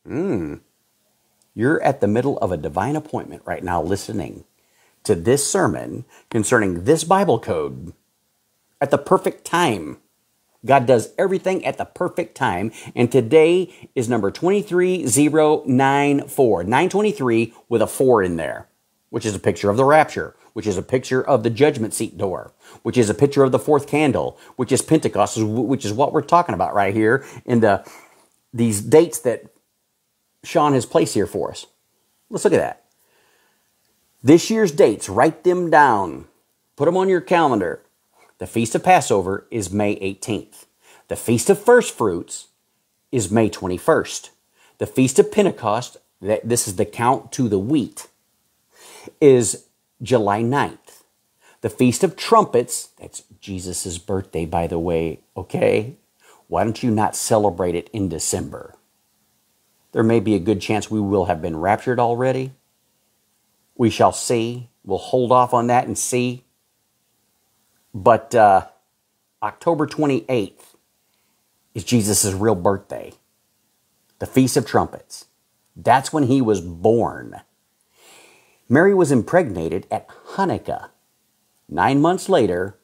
[0.06, 0.54] Hmm.
[1.54, 4.44] You're at the middle of a divine appointment right now listening
[5.04, 7.92] to this sermon concerning this Bible code
[8.80, 9.98] at the perfect time.
[10.64, 12.72] God does everything at the perfect time.
[12.94, 16.64] And today is number 23094.
[16.64, 18.68] 923 with a 4 in there,
[19.10, 22.18] which is a picture of the rapture, which is a picture of the judgment seat
[22.18, 26.12] door, which is a picture of the fourth candle, which is Pentecost, which is what
[26.12, 27.88] we're talking about right here in the
[28.52, 29.44] these dates that
[30.42, 31.66] Sean has placed here for us.
[32.30, 32.84] Let's look at that.
[34.22, 36.26] This year's dates, write them down.
[36.76, 37.82] Put them on your calendar.
[38.38, 40.66] The Feast of Passover is May 18th.
[41.08, 42.46] The Feast of First Fruits
[43.10, 44.30] is May 21st.
[44.78, 48.06] The Feast of Pentecost, that this is the count to the wheat,
[49.20, 49.66] is
[50.00, 51.02] July 9th.
[51.62, 55.96] The Feast of Trumpets, that's Jesus' birthday, by the way, okay?
[56.46, 58.76] Why don't you not celebrate it in December?
[59.90, 62.52] There may be a good chance we will have been raptured already.
[63.74, 64.70] We shall see.
[64.84, 66.44] We'll hold off on that and see
[68.02, 68.66] but uh,
[69.42, 70.76] October 28th
[71.74, 73.12] is Jesus' real birthday,
[74.20, 75.26] the Feast of Trumpets.
[75.74, 77.40] That's when he was born.
[78.68, 80.90] Mary was impregnated at Hanukkah.
[81.68, 82.76] Nine months later,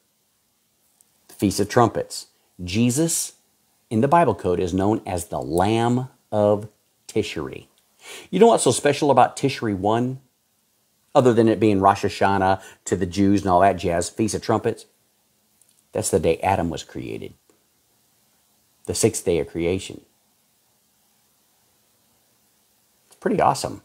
[1.29, 2.27] the Feast of Trumpets.
[2.63, 3.35] Jesus
[3.91, 6.69] in the Bible code is known as the Lamb of
[7.07, 7.67] Tishri.
[8.31, 10.21] You know what's so special about Tishri 1?
[11.15, 14.43] Other than it being Rosh Hashanah to the Jews and all that jazz, Feast of
[14.43, 14.87] Trumpets?
[15.95, 17.35] That's the day Adam was created,
[18.87, 20.03] the sixth day of creation.
[23.07, 23.83] It's pretty awesome.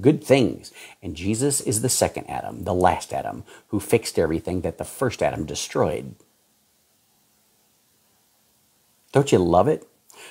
[0.00, 0.72] Good things.
[1.02, 5.22] And Jesus is the second Adam, the last Adam, who fixed everything that the first
[5.22, 6.16] Adam destroyed.
[9.12, 9.86] Don't you love it?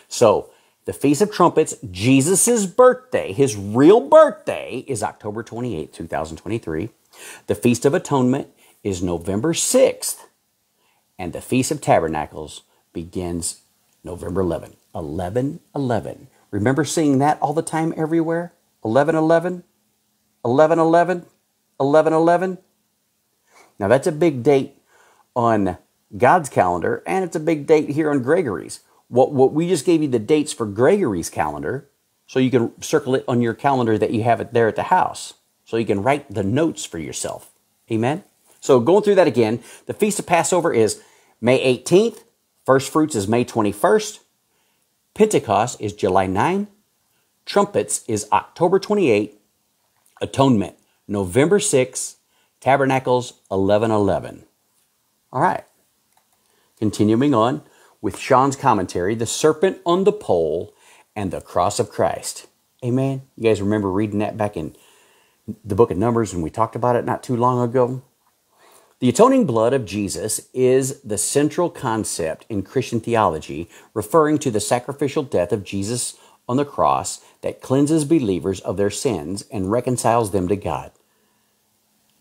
[0.10, 0.50] So,
[0.86, 6.90] the Feast of Trumpets, Jesus' birthday, his real birthday, is October 28, 2023.
[7.48, 8.50] The Feast of Atonement
[8.84, 10.26] is November 6th,
[11.18, 13.62] and the Feast of Tabernacles begins
[14.04, 14.76] November 11.
[14.96, 16.28] 11 11.
[16.52, 18.54] Remember seeing that all the time everywhere?
[18.86, 19.64] 11 11?
[20.46, 21.26] 11 11?
[21.80, 22.58] 11 11?
[23.80, 24.78] Now that's a big date
[25.36, 25.78] on
[26.16, 28.82] God's calendar, and it's a big date here on Gregory's.
[29.08, 31.90] What, what we just gave you the dates for Gregory's calendar,
[32.28, 34.84] so you can circle it on your calendar that you have it there at the
[34.84, 37.52] house, so you can write the notes for yourself.
[37.92, 38.24] Amen?
[38.64, 41.02] So going through that again, the Feast of Passover is
[41.42, 42.24] May 18th.
[42.66, 44.20] First fruits is May 21st.
[45.14, 46.68] Pentecost is July 9.
[47.46, 49.38] Trumpets is October 28.
[50.22, 50.76] Atonement,
[51.10, 52.16] November 6.
[52.62, 54.46] Tabernacles, 1111.
[55.34, 55.66] All right.
[56.80, 57.64] Continuing on
[58.02, 60.74] with Sean's commentary, The Serpent on the Pole
[61.18, 62.48] and the Cross of Christ.
[62.82, 63.24] Amen.
[63.36, 64.74] You guys remember reading that back in
[65.66, 68.02] the book of Numbers and we talked about it not too long ago?
[69.04, 74.62] The atoning blood of Jesus is the central concept in Christian theology, referring to the
[74.62, 76.16] sacrificial death of Jesus
[76.48, 80.94] on the cross that cleanses believers of their sins and reconciles them to God.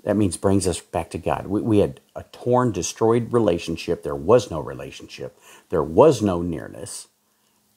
[0.02, 1.46] That means brings us back to God.
[1.46, 4.02] We, we had a torn, destroyed relationship.
[4.02, 7.06] There was no relationship, there was no nearness.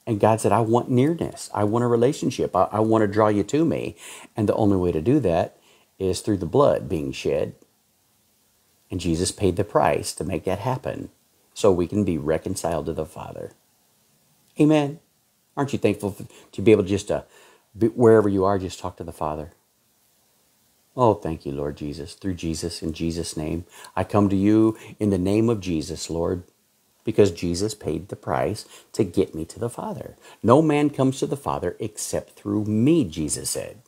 [0.07, 1.51] And God said, I want nearness.
[1.53, 2.55] I want a relationship.
[2.55, 3.97] I, I want to draw you to me.
[4.35, 5.57] And the only way to do that
[5.99, 7.53] is through the blood being shed
[8.95, 11.09] and Jesus paid the price to make that happen
[11.53, 13.51] so we can be reconciled to the Father.
[14.57, 15.01] Amen.
[15.57, 16.15] Aren't you thankful
[16.53, 17.23] to be able to just, uh,
[17.77, 19.51] be, wherever you are, just talk to the Father?
[20.95, 22.13] Oh, thank you, Lord Jesus.
[22.15, 26.43] Through Jesus, in Jesus' name, I come to you in the name of Jesus, Lord,
[27.03, 30.17] because Jesus paid the price to get me to the Father.
[30.43, 33.81] No man comes to the Father except through me, Jesus said.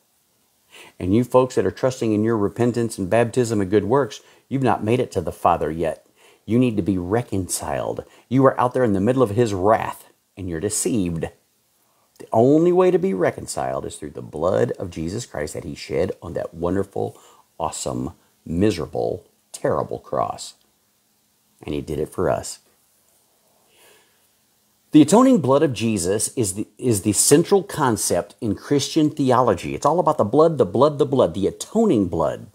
[0.99, 4.63] And you folks that are trusting in your repentance and baptism and good works, You've
[4.63, 6.05] not made it to the Father yet.
[6.45, 8.05] You need to be reconciled.
[8.29, 10.05] You are out there in the middle of His wrath
[10.37, 11.25] and you're deceived.
[12.19, 15.75] The only way to be reconciled is through the blood of Jesus Christ that He
[15.75, 17.19] shed on that wonderful,
[17.59, 18.13] awesome,
[18.45, 20.55] miserable, terrible cross.
[21.63, 22.59] And He did it for us.
[24.91, 29.75] The atoning blood of Jesus is the, is the central concept in Christian theology.
[29.75, 32.47] It's all about the blood, the blood, the blood, the atoning blood,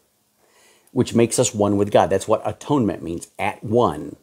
[0.92, 2.09] which makes us one with God.
[2.09, 4.16] That's what atonement means, at one.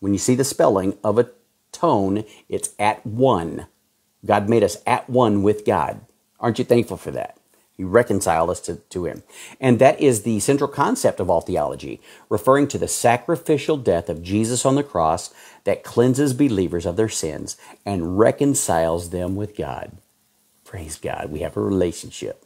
[0.00, 3.66] When you see the spelling of atone, it's at one.
[4.26, 6.02] God made us at one with God.
[6.38, 7.37] Aren't you thankful for that?
[7.78, 9.22] He reconciled us to, to Him.
[9.60, 14.22] And that is the central concept of all theology, referring to the sacrificial death of
[14.22, 19.92] Jesus on the cross that cleanses believers of their sins and reconciles them with God.
[20.64, 22.44] Praise God, we have a relationship.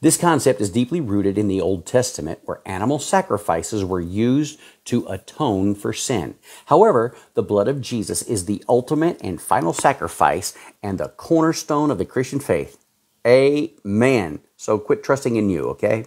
[0.00, 5.06] This concept is deeply rooted in the Old Testament, where animal sacrifices were used to
[5.06, 6.34] atone for sin.
[6.66, 11.98] However, the blood of Jesus is the ultimate and final sacrifice and the cornerstone of
[11.98, 12.79] the Christian faith.
[13.26, 14.40] Amen.
[14.56, 16.06] So quit trusting in you, okay?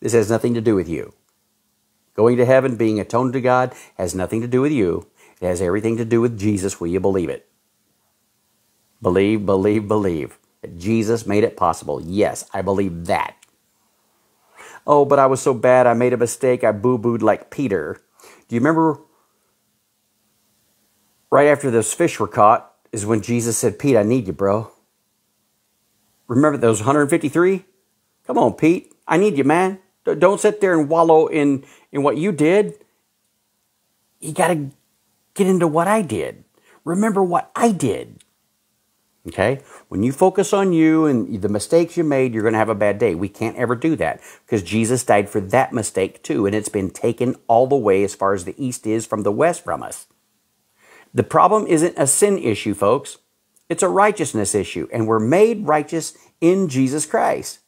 [0.00, 1.14] This has nothing to do with you.
[2.14, 5.08] Going to heaven, being atoned to God, has nothing to do with you.
[5.40, 6.80] It has everything to do with Jesus.
[6.80, 7.48] Will you believe it?
[9.02, 10.38] Believe, believe, believe.
[10.62, 12.02] That Jesus made it possible.
[12.02, 13.36] Yes, I believe that.
[14.86, 15.86] Oh, but I was so bad.
[15.86, 16.64] I made a mistake.
[16.64, 17.98] I boo booed like Peter.
[18.48, 19.00] Do you remember
[21.30, 24.71] right after those fish were caught is when Jesus said, Pete, I need you, bro.
[26.34, 27.64] Remember those 153?
[28.26, 28.94] Come on, Pete.
[29.06, 29.80] I need you, man.
[30.04, 32.74] Don't sit there and wallow in, in what you did.
[34.18, 34.70] You got to
[35.34, 36.44] get into what I did.
[36.84, 38.24] Remember what I did.
[39.28, 39.60] Okay?
[39.88, 42.74] When you focus on you and the mistakes you made, you're going to have a
[42.74, 43.14] bad day.
[43.14, 46.90] We can't ever do that because Jesus died for that mistake too, and it's been
[46.90, 50.06] taken all the way as far as the east is from the west from us.
[51.12, 53.18] The problem isn't a sin issue, folks.
[53.68, 57.60] It's a righteousness issue, and we're made righteous in Jesus Christ.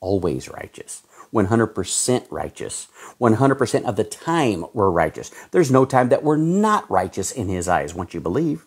[0.00, 1.02] Always righteous.
[1.32, 2.88] 100% righteous.
[3.20, 5.30] 100% of the time we're righteous.
[5.50, 8.64] There's no time that we're not righteous in His eyes once you believe.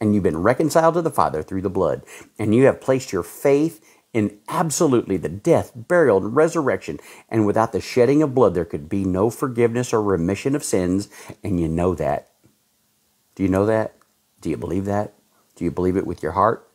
[0.00, 2.02] And you've been reconciled to the Father through the blood.
[2.38, 6.98] And you have placed your faith in absolutely the death, burial, and resurrection.
[7.28, 11.08] And without the shedding of blood, there could be no forgiveness or remission of sins.
[11.44, 12.28] And you know that.
[13.34, 13.94] Do you know that?
[14.40, 15.12] Do you believe that?
[15.60, 16.66] Do you believe it with your heart?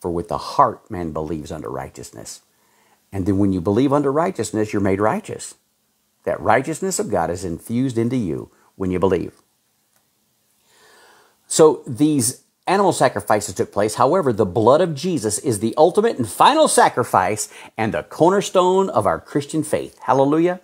[0.00, 2.40] For with the heart man believes unto righteousness.
[3.12, 5.56] And then when you believe unto righteousness, you're made righteous.
[6.24, 9.34] That righteousness of God is infused into you when you believe.
[11.46, 13.96] So these animal sacrifices took place.
[13.96, 19.04] However, the blood of Jesus is the ultimate and final sacrifice and the cornerstone of
[19.04, 19.98] our Christian faith.
[19.98, 20.62] Hallelujah.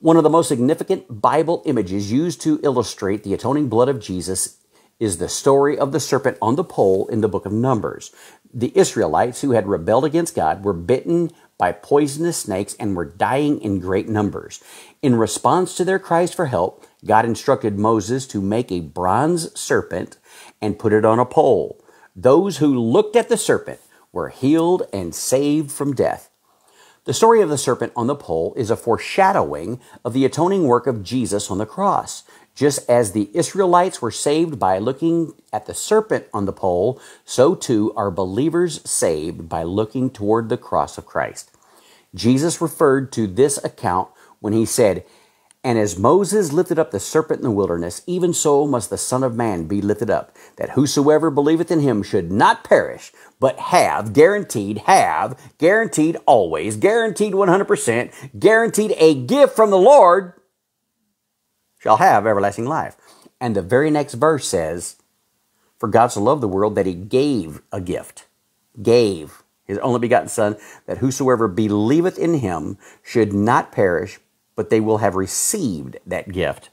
[0.00, 4.58] One of the most significant Bible images used to illustrate the atoning blood of Jesus
[5.04, 8.10] is the story of the serpent on the pole in the book of Numbers.
[8.54, 13.60] The Israelites who had rebelled against God were bitten by poisonous snakes and were dying
[13.60, 14.64] in great numbers.
[15.02, 20.16] In response to their cries for help, God instructed Moses to make a bronze serpent
[20.62, 21.84] and put it on a pole.
[22.16, 26.30] Those who looked at the serpent were healed and saved from death.
[27.04, 30.86] The story of the serpent on the pole is a foreshadowing of the atoning work
[30.86, 32.22] of Jesus on the cross.
[32.54, 37.54] Just as the Israelites were saved by looking at the serpent on the pole, so
[37.54, 41.50] too are believers saved by looking toward the cross of Christ.
[42.14, 45.04] Jesus referred to this account when he said,
[45.64, 49.24] And as Moses lifted up the serpent in the wilderness, even so must the Son
[49.24, 54.12] of Man be lifted up, that whosoever believeth in him should not perish, but have,
[54.12, 60.34] guaranteed, have, guaranteed always, guaranteed 100%, guaranteed a gift from the Lord
[61.84, 62.96] shall have everlasting life.
[63.38, 64.96] And the very next verse says,
[65.78, 68.24] For God so loved the world that he gave a gift.
[68.80, 74.18] Gave his only begotten Son, that whosoever believeth in him should not perish,
[74.56, 76.70] but they will have received that gift.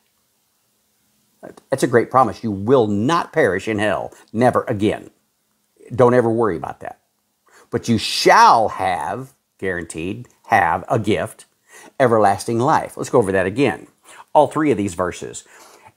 [1.69, 2.41] That's a great promise.
[2.41, 5.09] You will not perish in hell, never again.
[5.93, 7.01] Don't ever worry about that.
[7.69, 11.47] But you shall have, guaranteed, have a gift,
[11.99, 12.95] everlasting life.
[12.95, 13.87] Let's go over that again
[14.33, 15.43] all three of these verses.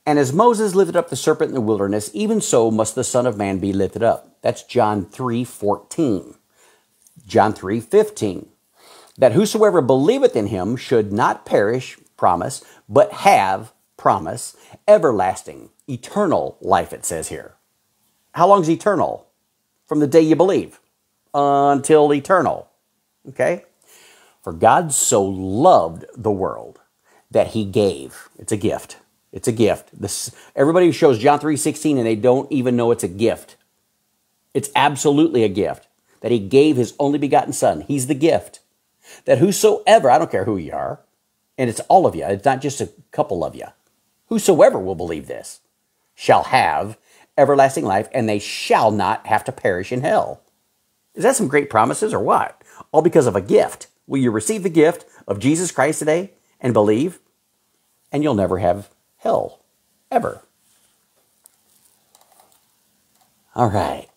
[0.05, 3.25] And as Moses lifted up the serpent in the wilderness, even so must the Son
[3.25, 4.37] of Man be lifted up.
[4.41, 6.35] That's John 3 14.
[7.25, 8.49] John 3 15.
[9.17, 14.55] That whosoever believeth in him should not perish, promise, but have, promise,
[14.87, 17.53] everlasting, eternal life, it says here.
[18.33, 19.27] How long is eternal?
[19.87, 20.79] From the day you believe
[21.33, 22.69] until eternal.
[23.29, 23.63] Okay?
[24.43, 26.81] For God so loved the world
[27.35, 28.29] that he gave.
[28.39, 28.97] It's a gift.
[29.33, 29.89] It's a gift.
[29.91, 33.57] This, everybody shows John 3.16 and they don't even know it's a gift.
[34.53, 35.89] It's absolutely a gift
[36.21, 37.81] that he gave his only begotten son.
[37.81, 38.61] He's the gift.
[39.25, 41.01] That whosoever, I don't care who you are,
[41.57, 43.65] and it's all of you, it's not just a couple of you,
[44.27, 45.59] whosoever will believe this
[46.15, 46.97] shall have
[47.37, 50.41] everlasting life, and they shall not have to perish in hell.
[51.13, 52.61] Is that some great promises or what?
[52.93, 53.87] All because of a gift.
[54.07, 56.31] Will you receive the gift of Jesus Christ today
[56.61, 57.19] and believe?
[58.11, 59.61] And you'll never have hell,
[60.11, 60.41] ever.
[63.55, 64.07] All right.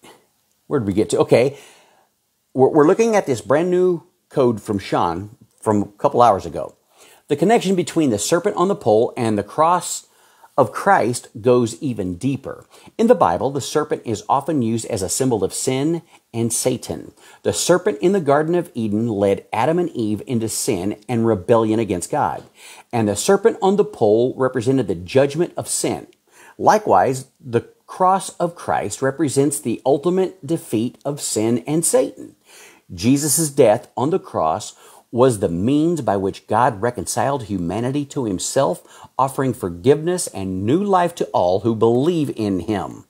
[0.66, 1.18] Where did we get to?
[1.20, 1.58] Okay.
[2.54, 6.74] We're, we're looking at this brand new code from Sean from a couple hours ago.
[7.28, 10.07] The connection between the serpent on the pole and the cross
[10.58, 12.66] of Christ goes even deeper.
[12.98, 16.02] In the Bible, the serpent is often used as a symbol of sin
[16.34, 17.12] and Satan.
[17.44, 21.78] The serpent in the Garden of Eden led Adam and Eve into sin and rebellion
[21.78, 22.42] against God.
[22.92, 26.08] And the serpent on the pole represented the judgment of sin.
[26.58, 32.34] Likewise, the cross of Christ represents the ultimate defeat of sin and Satan.
[32.92, 34.74] Jesus' death on the cross
[35.10, 41.14] was the means by which God reconciled humanity to himself, offering forgiveness and new life
[41.16, 43.04] to all who believe in him.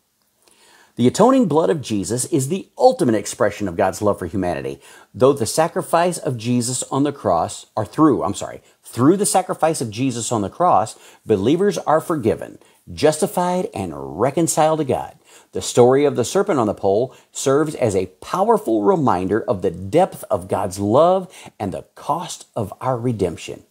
[0.99, 4.81] The atoning blood of Jesus is the ultimate expression of God's love for humanity.
[5.15, 9.81] Though the sacrifice of Jesus on the cross, or through, I'm sorry, through the sacrifice
[9.81, 12.59] of Jesus on the cross, believers are forgiven,
[12.93, 15.17] justified, and reconciled to God.
[15.59, 19.73] The story of the serpent on the pole serves as a powerful reminder of the
[19.73, 21.29] depth of God's love
[21.59, 23.65] and the cost of our redemption.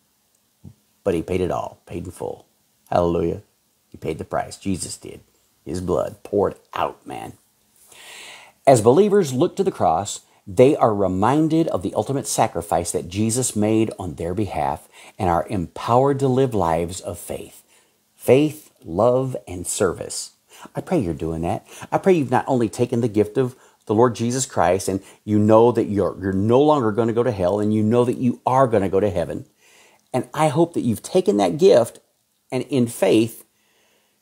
[1.05, 2.45] But he paid it all, paid in full.
[2.91, 3.41] Hallelujah.
[3.87, 4.57] He paid the price.
[4.57, 5.21] Jesus did.
[5.63, 7.37] His blood poured out, man.
[8.67, 13.55] As believers look to the cross, they are reminded of the ultimate sacrifice that Jesus
[13.55, 17.63] made on their behalf and are empowered to live lives of faith.
[18.13, 20.31] Faith, love, and service.
[20.75, 21.65] I pray you're doing that.
[21.91, 23.55] I pray you've not only taken the gift of
[23.85, 27.23] the Lord Jesus Christ and you know that you're, you're no longer going to go
[27.23, 29.45] to hell and you know that you are going to go to heaven.
[30.13, 31.99] And I hope that you've taken that gift
[32.51, 33.45] and in faith,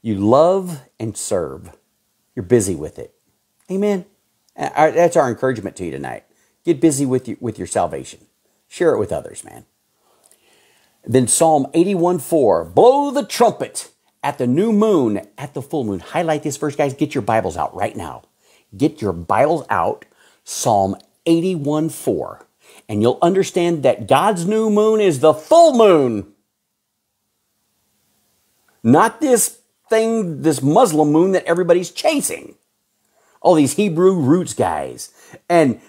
[0.02, 1.76] you love and serve.
[2.36, 3.14] You're busy with it.
[3.72, 4.06] Amen.
[4.56, 6.26] That's our encouragement to you tonight.
[6.64, 8.20] Get busy with, you, with your salvation.
[8.68, 9.66] Share it with others, man.
[11.04, 13.92] Then Psalm 81 4 Blow the trumpet
[14.26, 16.00] at the new moon, at the full moon.
[16.00, 16.96] Highlight this verse, guys.
[16.96, 18.24] Get your Bibles out right now.
[18.76, 20.04] Get your Bibles out,
[20.44, 20.96] Psalm
[21.28, 22.48] 81 4.
[22.90, 26.34] And you'll understand that God's new moon is the full moon.
[28.84, 29.60] Not this
[29.92, 32.56] thing, this Muslim moon that everybody's chasing.
[33.42, 35.14] All these Hebrew roots guys.
[35.48, 35.80] And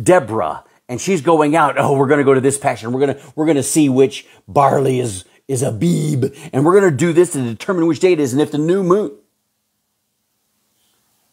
[0.00, 1.78] Deborah and she's going out.
[1.78, 2.90] Oh, we're going to go to this pasture.
[2.90, 6.92] We're going to we're going to see which barley is is Abib, and we're going
[6.92, 8.32] to do this to determine which day it is.
[8.32, 9.10] And if the new moon,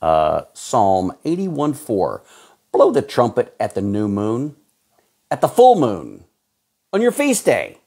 [0.01, 2.23] uh, Psalm 81 4,
[2.71, 4.55] blow the trumpet at the new moon,
[5.29, 6.23] at the full moon,
[6.91, 7.77] on your feast day.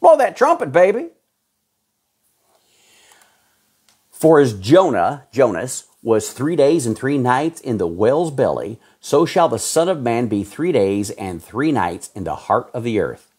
[0.00, 1.08] Blow that trumpet, baby.
[4.12, 9.26] For as Jonah, Jonas, was three days and three nights in the whale's belly, so
[9.26, 12.84] shall the Son of Man be three days and three nights in the heart of
[12.84, 13.29] the earth.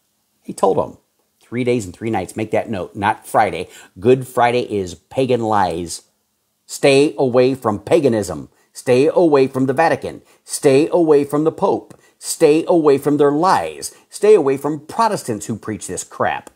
[0.42, 0.98] He told them
[1.40, 2.36] three days and three nights.
[2.36, 3.68] Make that note, not Friday.
[4.00, 6.02] Good Friday is pagan lies.
[6.66, 8.48] Stay away from paganism.
[8.72, 10.22] Stay away from the Vatican.
[10.44, 11.98] Stay away from the Pope.
[12.18, 13.94] Stay away from their lies.
[14.08, 16.50] Stay away from Protestants who preach this crap.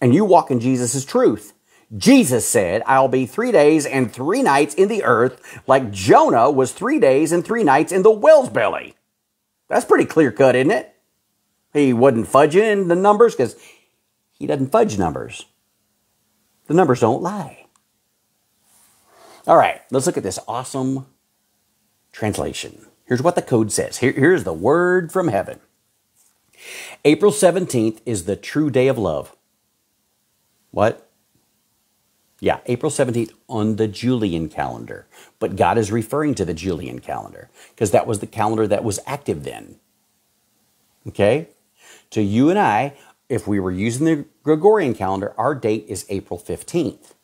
[0.00, 1.52] And you walk in Jesus' truth.
[1.96, 6.72] Jesus said, I'll be three days and three nights in the earth, like Jonah was
[6.72, 8.94] three days and three nights in the whale's belly.
[9.68, 10.94] That's pretty clear cut, isn't it?
[11.72, 13.56] He wasn't fudging the numbers because
[14.32, 15.46] he doesn't fudge numbers.
[16.66, 17.66] The numbers don't lie.
[19.46, 21.06] All right, let's look at this awesome
[22.12, 22.86] translation.
[23.04, 23.98] Here's what the code says.
[23.98, 25.60] Here, here's the word from heaven.
[27.04, 29.34] April 17th is the true day of love.
[30.70, 31.08] What?
[32.40, 35.06] Yeah, April 17th on the Julian calendar.
[35.38, 39.00] But God is referring to the Julian calendar because that was the calendar that was
[39.06, 39.76] active then.
[41.06, 41.48] Okay?
[42.10, 42.94] To you and I,
[43.28, 47.14] if we were using the Gregorian calendar, our date is April 15th.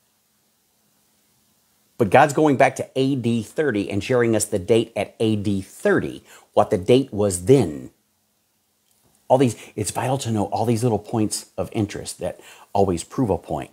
[1.98, 6.22] But God's going back to AD 30 and sharing us the date at AD 30,
[6.52, 7.90] what the date was then.
[9.28, 12.38] All these, it's vital to know all these little points of interest that
[12.72, 13.70] always prove a point.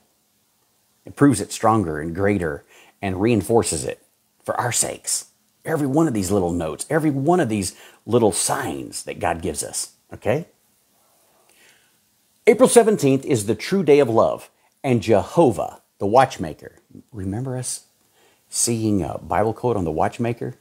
[1.05, 2.63] It proves it stronger and greater
[3.01, 4.01] and reinforces it
[4.41, 5.27] for our sakes.
[5.65, 9.63] Every one of these little notes, every one of these little signs that God gives
[9.63, 10.47] us, okay?
[12.45, 14.49] April 17th is the true day of love,
[14.83, 16.75] and Jehovah, the watchmaker.
[17.11, 17.85] Remember us
[18.49, 20.55] seeing a Bible quote on the watchmaker?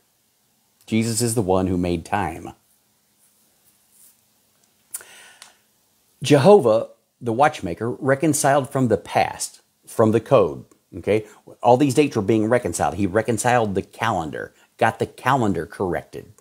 [0.87, 2.53] Jesus is the one who made time.
[6.23, 6.89] Jehovah,
[7.21, 10.65] the watchmaker, reconciled from the past, from the code,
[10.99, 11.27] Okay?
[11.63, 12.95] All these dates were being reconciled.
[12.95, 16.33] He reconciled the calendar, got the calendar corrected.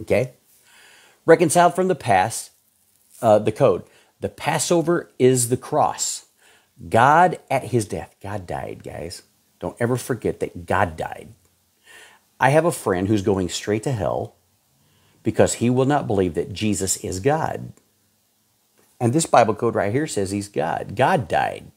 [0.00, 0.32] Okay?
[1.26, 2.50] Reconciled from the past,
[3.22, 3.84] uh, the code.
[4.24, 6.24] The Passover is the cross.
[6.88, 9.24] God at his death, God died, guys.
[9.60, 11.34] Don't ever forget that God died.
[12.40, 14.34] I have a friend who's going straight to hell
[15.22, 17.74] because he will not believe that Jesus is God.
[18.98, 20.96] And this Bible code right here says he's God.
[20.96, 21.70] God died.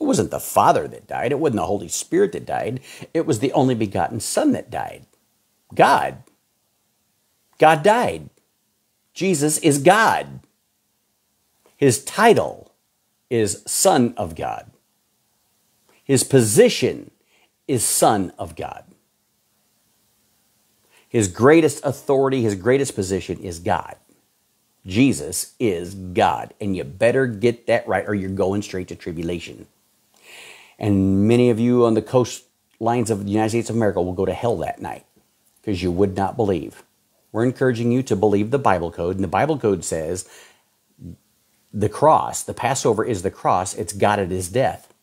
[0.00, 2.80] It wasn't the Father that died, it wasn't the Holy Spirit that died,
[3.12, 5.04] it was the only begotten Son that died.
[5.74, 6.22] God.
[7.58, 8.30] God died.
[9.12, 10.40] Jesus is God.
[11.76, 12.72] His title
[13.30, 14.70] is Son of God.
[16.04, 17.10] His position
[17.66, 18.84] is Son of God.
[21.08, 23.96] His greatest authority, his greatest position is God.
[24.86, 26.52] Jesus is God.
[26.60, 29.66] And you better get that right or you're going straight to tribulation.
[30.78, 34.26] And many of you on the coastlines of the United States of America will go
[34.26, 35.06] to hell that night
[35.60, 36.82] because you would not believe.
[37.32, 39.14] We're encouraging you to believe the Bible code.
[39.14, 40.28] And the Bible code says
[41.74, 44.94] the cross, the Passover is the cross, it's God at his death.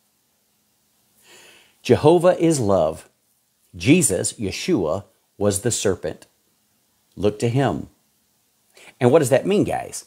[1.84, 3.10] Jehovah is love.
[3.76, 5.04] Jesus, Yeshua,
[5.38, 6.28] was the serpent.
[7.16, 7.90] Look to him.
[9.00, 10.06] And what does that mean, guys?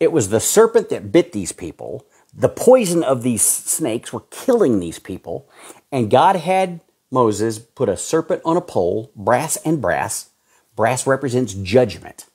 [0.00, 4.80] It was the serpent that bit these people the poison of these snakes were killing
[4.80, 5.48] these people.
[5.90, 6.80] And God had
[7.10, 10.30] Moses put a serpent on a pole, brass and brass.
[10.74, 12.26] Brass represents judgment.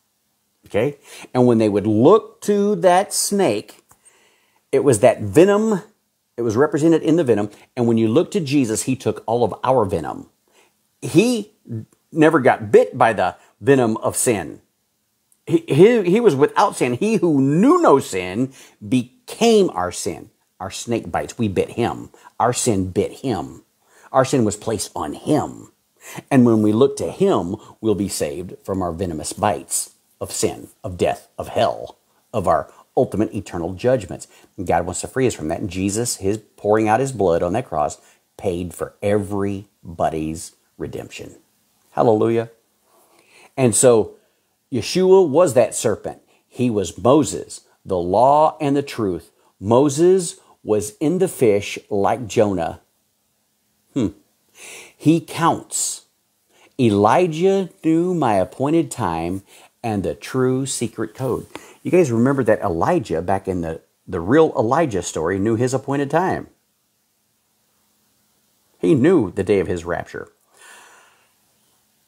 [0.68, 0.98] Okay?
[1.34, 3.84] And when they would look to that snake,
[4.72, 5.82] it was that venom,
[6.36, 7.50] it was represented in the venom.
[7.76, 10.30] And when you look to Jesus, he took all of our venom.
[11.02, 11.52] He
[12.12, 14.62] never got bit by the venom of sin.
[15.46, 16.94] He, he, he was without sin.
[16.94, 18.52] He who knew no sin
[18.88, 20.32] became became our sin.
[20.60, 22.10] Our snake bites, we bit him.
[22.40, 23.64] Our sin bit him.
[24.12, 25.72] Our sin was placed on him.
[26.32, 30.70] And when we look to him, we'll be saved from our venomous bites of sin,
[30.84, 31.98] of death, of hell,
[32.34, 34.28] of our ultimate eternal judgments.
[34.58, 35.60] And God wants to free us from that.
[35.60, 38.02] And Jesus, his pouring out his blood on that cross,
[38.38, 41.36] paid for everybody's redemption.
[41.92, 42.50] Hallelujah.
[43.56, 44.16] And so
[44.72, 46.22] Yeshua was that serpent.
[46.48, 49.32] He was Moses the law and the truth.
[49.60, 52.82] Moses was in the fish like Jonah.
[53.94, 54.10] Hmm.
[54.96, 56.06] He counts.
[56.80, 59.42] Elijah knew my appointed time
[59.84, 61.48] and the true secret code.
[61.84, 66.10] You guys remember that Elijah, back in the, the real Elijah story, knew his appointed
[66.10, 66.48] time.
[68.80, 70.30] He knew the day of his rapture.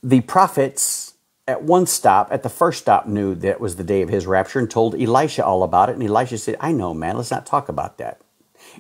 [0.04, 1.14] The prophets
[1.48, 4.60] at one stop, at the first stop, knew that was the day of his rapture
[4.60, 5.96] and told Elisha all about it.
[5.96, 8.22] And Elisha said, I know, man, let's not talk about that.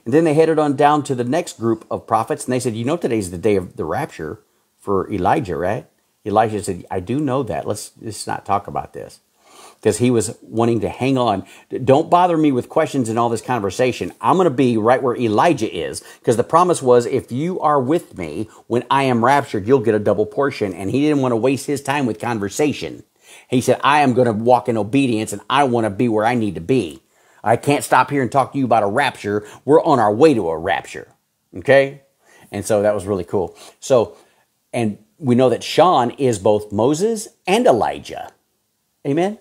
[0.05, 2.75] And then they headed on down to the next group of prophets and they said,
[2.75, 4.41] You know, today's the day of the rapture
[4.77, 5.88] for Elijah, right?
[6.25, 7.67] Elijah said, I do know that.
[7.67, 9.19] Let's, let's not talk about this
[9.75, 11.45] because he was wanting to hang on.
[11.83, 14.11] Don't bother me with questions and all this conversation.
[14.19, 17.79] I'm going to be right where Elijah is because the promise was if you are
[17.79, 20.73] with me when I am raptured, you'll get a double portion.
[20.73, 23.03] And he didn't want to waste his time with conversation.
[23.47, 26.25] He said, I am going to walk in obedience and I want to be where
[26.25, 27.01] I need to be.
[27.41, 29.47] I can't stop here and talk to you about a rapture.
[29.63, 31.07] We're on our way to a rapture.
[31.55, 32.01] Okay?
[32.51, 33.55] And so that was really cool.
[33.79, 34.17] So,
[34.73, 38.31] and we know that Sean is both Moses and Elijah.
[39.05, 39.37] Amen?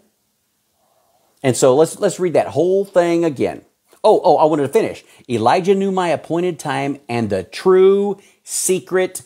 [1.43, 3.65] And so let's let's read that whole thing again.
[4.05, 5.05] Oh, oh, I wanted to finish.
[5.29, 9.23] Elijah knew my appointed time and the true secret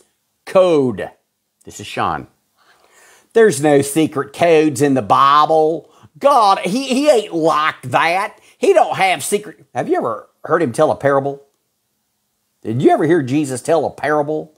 [0.47, 1.11] code.
[1.65, 2.27] This is Sean.
[3.35, 5.91] There's no secret codes in the Bible.
[6.19, 8.39] God, he, he ain't like that.
[8.59, 9.65] He don't have secret.
[9.75, 11.43] Have you ever heard him tell a parable?
[12.63, 14.55] Did you ever hear Jesus tell a parable?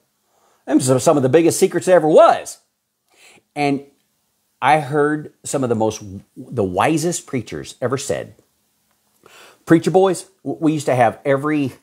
[0.67, 2.59] Them are some of the biggest secrets there ever was.
[3.55, 3.85] And
[4.61, 6.03] I heard some of the most,
[6.37, 8.35] the wisest preachers ever said.
[9.67, 11.75] Preacher boys, we used to have every,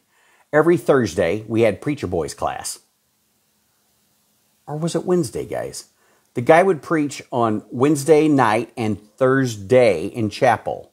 [0.51, 2.79] every Thursday, we had preacher boys class.
[4.67, 5.89] Or was it Wednesday, guys?
[6.33, 10.91] The guy would preach on Wednesday night and Thursday in chapel.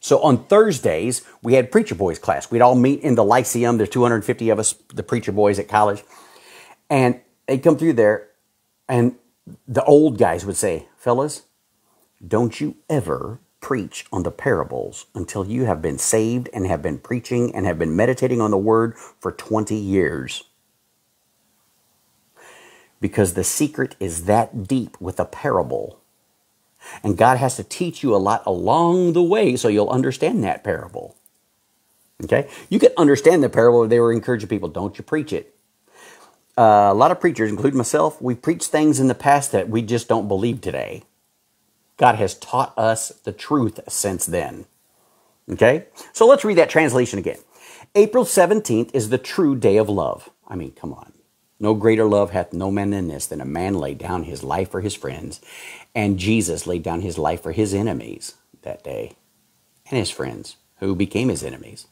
[0.00, 2.50] So on Thursdays, we had preacher boys class.
[2.50, 3.78] We'd all meet in the Lyceum.
[3.78, 6.04] There's 250 of us, the preacher boys at college.
[6.90, 8.28] And they'd come through there
[8.88, 9.16] and
[9.66, 11.42] the old guys would say, fellas,
[12.26, 16.98] don't you ever preach on the parables until you have been saved and have been
[16.98, 20.44] preaching and have been meditating on the word for 20 years.
[23.00, 26.00] Because the secret is that deep with a parable.
[27.02, 30.64] And God has to teach you a lot along the way so you'll understand that
[30.64, 31.16] parable.
[32.24, 32.48] Okay?
[32.68, 33.86] You can understand the parable.
[33.86, 35.57] They were encouraging people, don't you preach it.
[36.58, 39.80] Uh, a lot of preachers, including myself, we preach things in the past that we
[39.80, 41.04] just don't believe today.
[41.96, 44.66] God has taught us the truth since then.
[45.48, 45.86] Okay?
[46.12, 47.38] So let's read that translation again.
[47.94, 50.30] April 17th is the true day of love.
[50.48, 51.12] I mean, come on.
[51.60, 54.68] No greater love hath no man than this, than a man laid down his life
[54.68, 55.40] for his friends.
[55.94, 59.16] And Jesus laid down his life for his enemies that day,
[59.88, 61.86] and his friends, who became his enemies.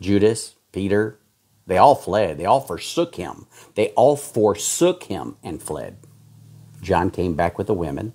[0.00, 1.18] Judas, Peter,
[1.66, 2.38] they all fled.
[2.38, 3.46] They all forsook him.
[3.74, 5.98] They all forsook him and fled.
[6.80, 8.12] John came back with the women.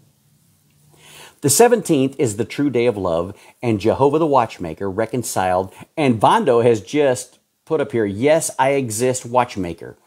[1.41, 5.73] The 17th is the true day of love, and Jehovah the Watchmaker reconciled.
[5.97, 9.97] And Vondo has just put up here, yes, I exist, watchmaker.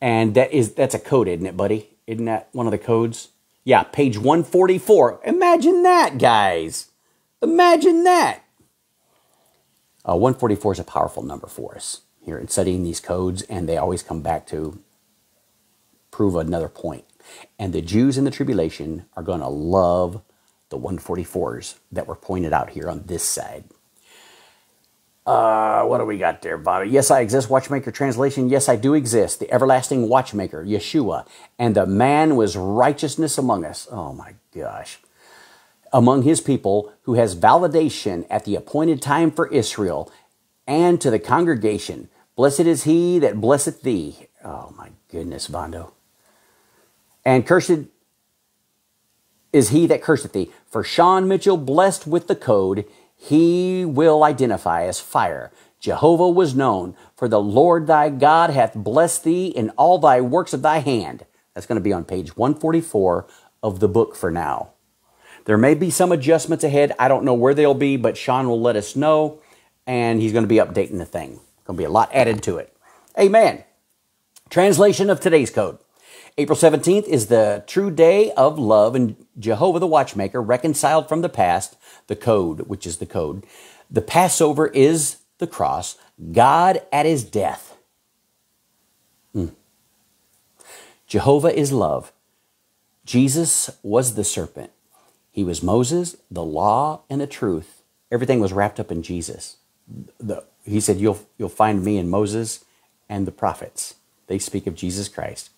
[0.00, 1.96] And that is that's a code, isn't it, buddy?
[2.06, 3.30] Isn't that one of the codes?
[3.64, 5.22] Yeah, page 144.
[5.24, 6.90] Imagine that, guys.
[7.42, 8.42] Imagine that.
[10.08, 13.78] Uh, 144 is a powerful number for us here in studying these codes, and they
[13.78, 14.80] always come back to
[16.10, 17.04] prove another point.
[17.58, 20.22] And the Jews in the tribulation are going to love
[20.70, 23.64] the 144s that were pointed out here on this side.
[25.26, 26.88] Uh, what do we got there, Bobby?
[26.88, 27.50] Yes, I exist.
[27.50, 28.48] Watchmaker translation.
[28.48, 29.40] Yes, I do exist.
[29.40, 31.26] The everlasting watchmaker, Yeshua.
[31.58, 33.88] And the man was righteousness among us.
[33.90, 34.98] Oh my gosh.
[35.92, 40.12] Among his people who has validation at the appointed time for Israel
[40.66, 42.08] and to the congregation.
[42.36, 44.28] Blessed is he that blesseth thee.
[44.44, 45.92] Oh my goodness, Vondo.
[47.24, 47.86] And cursed
[49.52, 50.52] is he that curseth thee.
[50.70, 52.84] For Sean Mitchell, blessed with the code,
[53.16, 55.50] he will identify as fire.
[55.80, 60.52] Jehovah was known, for the Lord thy God hath blessed thee in all thy works
[60.52, 61.24] of thy hand.
[61.54, 63.26] That's going to be on page 144
[63.62, 64.72] of the book for now.
[65.46, 66.92] There may be some adjustments ahead.
[66.98, 69.40] I don't know where they'll be, but Sean will let us know,
[69.86, 71.40] and he's going to be updating the thing.
[71.66, 72.76] Going to be a lot added to it.
[73.18, 73.64] Amen.
[74.50, 75.78] Translation of today's code.
[76.38, 81.28] April 17th is the true day of love, and Jehovah the Watchmaker reconciled from the
[81.28, 83.44] past the code, which is the code.
[83.90, 85.96] The Passover is the cross,
[86.32, 87.76] God at his death.
[89.34, 89.52] Mm.
[91.06, 92.12] Jehovah is love.
[93.04, 94.70] Jesus was the serpent.
[95.30, 97.82] He was Moses, the law, and the truth.
[98.10, 99.56] Everything was wrapped up in Jesus.
[100.18, 102.64] The, he said, you'll, you'll find me in Moses
[103.08, 103.94] and the prophets.
[104.26, 105.50] They speak of Jesus Christ.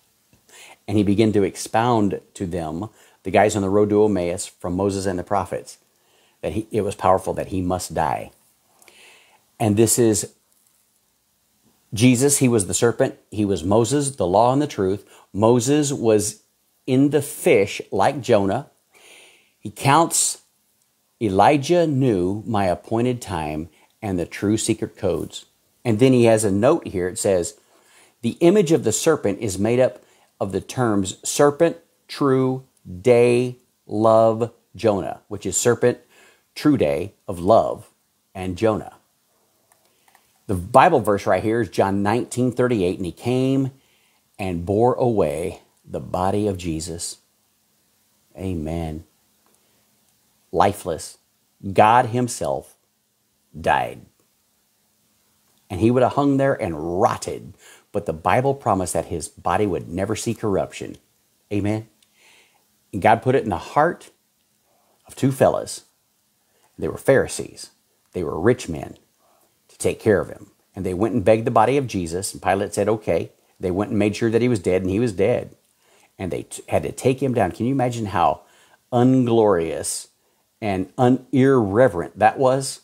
[0.87, 2.89] And he began to expound to them,
[3.23, 5.77] the guys on the road to Emmaus, from Moses and the prophets
[6.41, 8.31] that he, it was powerful that he must die.
[9.59, 10.33] And this is
[11.93, 15.09] Jesus, he was the serpent, he was Moses, the law and the truth.
[15.33, 16.43] Moses was
[16.85, 18.69] in the fish like Jonah.
[19.59, 20.41] He counts
[21.21, 23.69] Elijah knew my appointed time
[24.01, 25.45] and the true secret codes.
[25.83, 27.07] And then he has a note here.
[27.07, 27.57] It says,
[28.21, 30.03] The image of the serpent is made up
[30.39, 31.77] of the terms serpent,
[32.07, 32.63] true,
[33.01, 35.99] day, love, Jonah, which is serpent,
[36.55, 37.89] true day of love
[38.33, 38.93] and Jonah.
[40.47, 43.71] The Bible verse right here is John 19 38, and he came
[44.39, 47.17] and bore away the body of Jesus.
[48.37, 49.03] Amen.
[50.51, 51.17] Lifeless.
[51.73, 52.75] God Himself
[53.59, 54.05] died.
[55.69, 57.53] And He would have hung there and rotted,
[57.91, 60.97] but the Bible promised that His body would never see corruption.
[61.51, 61.87] Amen.
[62.91, 64.11] And God put it in the heart
[65.07, 65.85] of two fellas
[66.79, 67.71] they were Pharisees.
[68.13, 68.97] They were rich men
[69.67, 70.51] to take care of him.
[70.75, 72.33] And they went and begged the body of Jesus.
[72.33, 73.31] And Pilate said, okay.
[73.59, 75.55] They went and made sure that he was dead, and he was dead.
[76.17, 77.51] And they t- had to take him down.
[77.51, 78.43] Can you imagine how
[78.93, 80.07] unglorious
[80.61, 82.81] and un- irreverent that was?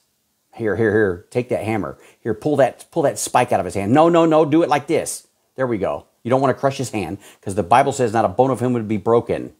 [0.56, 1.98] Here, here, here, take that hammer.
[2.22, 3.92] Here, pull that, pull that spike out of his hand.
[3.92, 5.28] No, no, no, do it like this.
[5.56, 6.06] There we go.
[6.24, 8.62] You don't want to crush his hand because the Bible says not a bone of
[8.62, 9.54] him would be broken.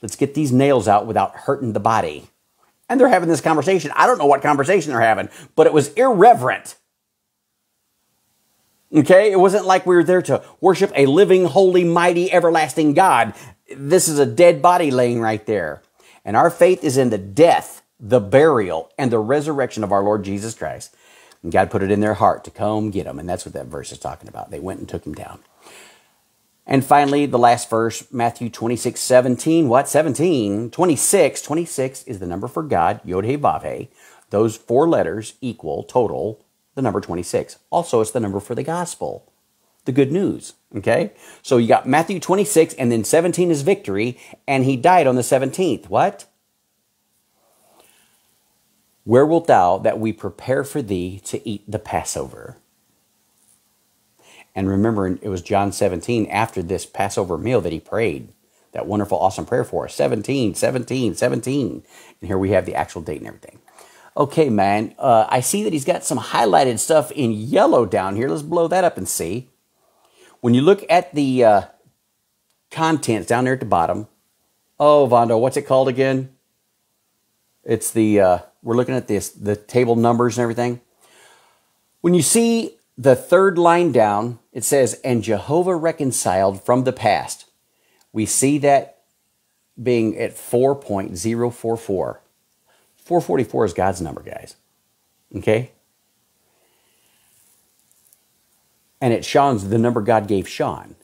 [0.00, 2.30] Let's get these nails out without hurting the body
[2.90, 3.92] and they're having this conversation.
[3.94, 6.76] I don't know what conversation they're having, but it was irreverent.
[8.94, 9.30] Okay?
[9.30, 13.32] It wasn't like we were there to worship a living, holy, mighty, everlasting God.
[13.74, 15.82] This is a dead body laying right there.
[16.24, 20.24] And our faith is in the death, the burial, and the resurrection of our Lord
[20.24, 20.96] Jesus Christ.
[21.42, 23.18] And God put it in their heart to come get him.
[23.18, 24.50] And that's what that verse is talking about.
[24.50, 25.40] They went and took him down.
[26.66, 29.68] And finally, the last verse, Matthew 26, 17.
[29.68, 29.88] What?
[29.88, 30.70] 17.
[30.70, 31.42] 26.
[31.42, 33.88] 26 is the number for God, Yod He Vav He.
[34.30, 36.44] Those four letters equal total
[36.74, 37.58] the number 26.
[37.70, 39.30] Also, it's the number for the gospel,
[39.84, 40.54] the good news.
[40.76, 41.12] Okay?
[41.42, 45.22] So you got Matthew 26, and then 17 is victory, and he died on the
[45.22, 45.88] 17th.
[45.88, 46.26] What?
[49.04, 52.58] Where wilt thou that we prepare for thee to eat the Passover?
[54.54, 58.32] And remember, it was John 17 after this Passover meal that he prayed
[58.72, 61.82] that wonderful, awesome prayer for us 17, 17, 17.
[62.20, 63.58] And here we have the actual date and everything.
[64.16, 68.28] Okay, man, uh, I see that he's got some highlighted stuff in yellow down here.
[68.28, 69.48] Let's blow that up and see.
[70.40, 71.62] When you look at the uh,
[72.70, 74.08] contents down there at the bottom,
[74.78, 76.34] oh, Vondo, what's it called again?
[77.64, 80.80] It's the, uh, we're looking at this, the table numbers and everything.
[82.00, 87.46] When you see the third line down, it says, and Jehovah reconciled from the past.
[88.12, 89.02] We see that
[89.80, 92.18] being at 4.044.
[93.10, 94.56] 444 is God's number, guys.
[95.36, 95.72] Okay?
[99.00, 100.96] And it Sean's, the number God gave Sean.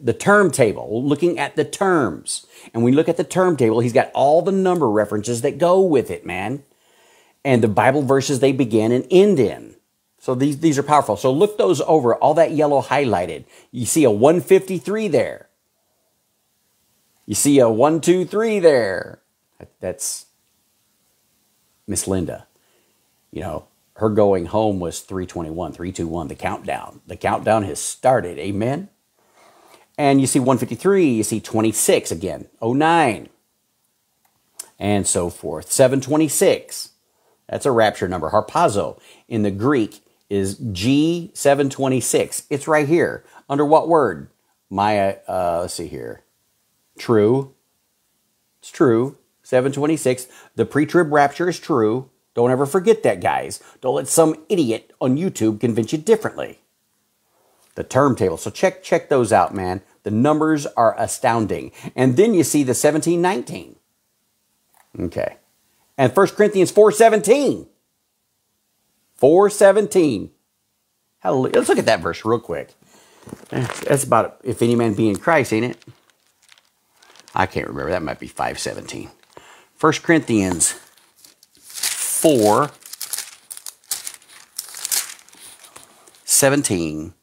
[0.00, 2.46] The term table, looking at the terms.
[2.72, 5.80] And we look at the term table, he's got all the number references that go
[5.80, 6.62] with it, man.
[7.44, 9.76] And the Bible verses they begin and end in.
[10.20, 11.16] So these, these are powerful.
[11.16, 13.44] So look those over, all that yellow highlighted.
[13.70, 15.48] You see a 153 there.
[17.24, 19.20] You see a 123 there.
[19.80, 20.26] That's
[21.86, 22.46] Miss Linda.
[23.30, 27.00] You know, her going home was 321, 321, the countdown.
[27.06, 28.38] The countdown has started.
[28.38, 28.88] Amen.
[29.98, 33.28] And you see 153, you see 26 again, 09,
[34.78, 35.72] and so forth.
[35.72, 36.90] 726,
[37.48, 38.30] that's a rapture number.
[38.30, 42.44] Harpazo in the Greek is G726.
[42.50, 43.24] It's right here.
[43.48, 44.28] Under what word?
[44.70, 46.22] Maya, uh, let's see here.
[46.98, 47.54] True.
[48.60, 49.18] It's true.
[49.42, 50.28] 726.
[50.56, 52.10] The pre trib rapture is true.
[52.34, 53.60] Don't ever forget that, guys.
[53.80, 56.60] Don't let some idiot on YouTube convince you differently.
[57.74, 58.36] The term table.
[58.36, 59.80] So check check those out, man.
[60.02, 61.72] The numbers are astounding.
[61.94, 63.76] And then you see the 1719.
[65.00, 65.36] Okay.
[65.96, 67.66] And 1 Corinthians 417.
[69.16, 70.30] 417.
[71.20, 71.56] Hallelujah.
[71.56, 72.74] Let's look at that verse real quick.
[73.50, 75.84] That's about if any man be in Christ, ain't it?
[77.34, 77.90] I can't remember.
[77.90, 79.10] That might be 517.
[79.80, 80.72] 1 Corinthians
[81.52, 82.70] 4
[86.24, 87.14] 17.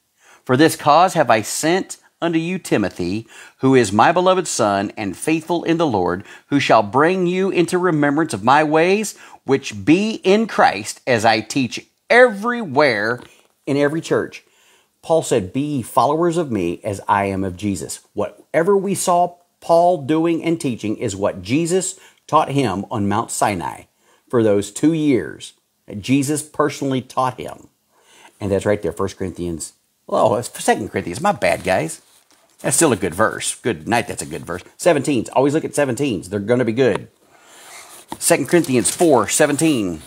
[0.43, 3.27] For this cause have I sent unto you Timothy,
[3.59, 7.77] who is my beloved son and faithful in the Lord, who shall bring you into
[7.77, 13.21] remembrance of my ways, which be in Christ, as I teach everywhere
[13.65, 14.43] in every church.
[15.01, 17.99] Paul said, Be followers of me as I am of Jesus.
[18.13, 23.83] Whatever we saw Paul doing and teaching is what Jesus taught him on Mount Sinai
[24.29, 25.53] for those two years.
[25.99, 27.69] Jesus personally taught him.
[28.39, 29.73] And that's right there, 1 Corinthians.
[30.07, 31.21] Oh, it's 2 Corinthians.
[31.21, 32.01] My bad, guys.
[32.65, 33.53] That's still a good verse.
[33.53, 34.63] Good night, that's a good verse.
[34.79, 35.29] 17s.
[35.33, 36.29] Always look at 17s.
[36.29, 37.09] They're going to be good.
[38.19, 40.01] 2 Corinthians 4 17.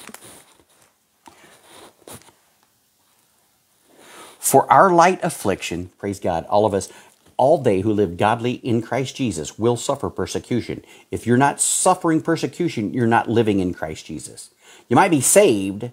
[4.40, 6.88] For our light affliction, praise God, all of us,
[7.36, 10.84] all they who live godly in Christ Jesus will suffer persecution.
[11.12, 14.50] If you're not suffering persecution, you're not living in Christ Jesus.
[14.88, 15.92] You might be saved,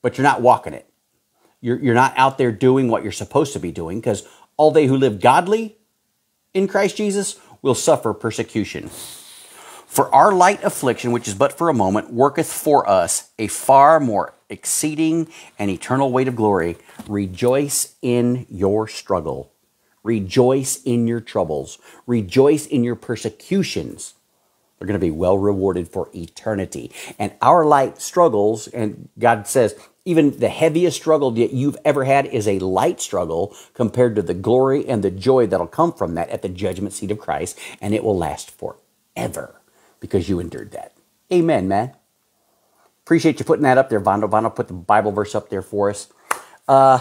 [0.00, 0.88] but you're not walking it.
[1.60, 4.86] You're, you're not out there doing what you're supposed to be doing because all they
[4.86, 5.77] who live godly
[6.54, 8.88] in Christ Jesus will suffer persecution.
[8.88, 13.98] For our light affliction, which is but for a moment, worketh for us a far
[13.98, 15.28] more exceeding
[15.58, 16.76] and eternal weight of glory.
[17.08, 19.50] Rejoice in your struggle.
[20.02, 21.78] Rejoice in your troubles.
[22.06, 24.14] Rejoice in your persecutions.
[24.78, 26.92] They're going to be well rewarded for eternity.
[27.18, 29.74] And our light struggles, and God says,
[30.08, 34.32] even the heaviest struggle that you've ever had is a light struggle compared to the
[34.32, 37.92] glory and the joy that'll come from that at the judgment seat of Christ, and
[37.92, 39.60] it will last forever
[40.00, 40.94] because you endured that.
[41.30, 41.92] Amen, man.
[43.04, 44.30] Appreciate you putting that up there, Vondo.
[44.30, 46.08] Vondo put the Bible verse up there for us.
[46.66, 47.00] Uh,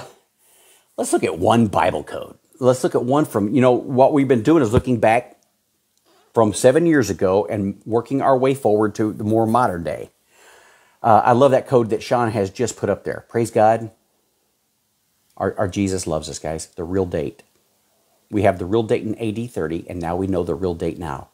[0.97, 2.37] let's look at one Bible code.
[2.59, 5.39] Let's look at one from, you know, what we've been doing is looking back
[6.33, 10.09] from seven years ago and working our way forward to the more modern day.
[11.01, 13.25] Uh, I love that code that Sean has just put up there.
[13.29, 13.91] Praise God.
[15.37, 16.67] Our, our Jesus loves us, guys.
[16.67, 17.43] The real date.
[18.29, 20.99] We have the real date in AD 30, and now we know the real date
[20.99, 21.29] now.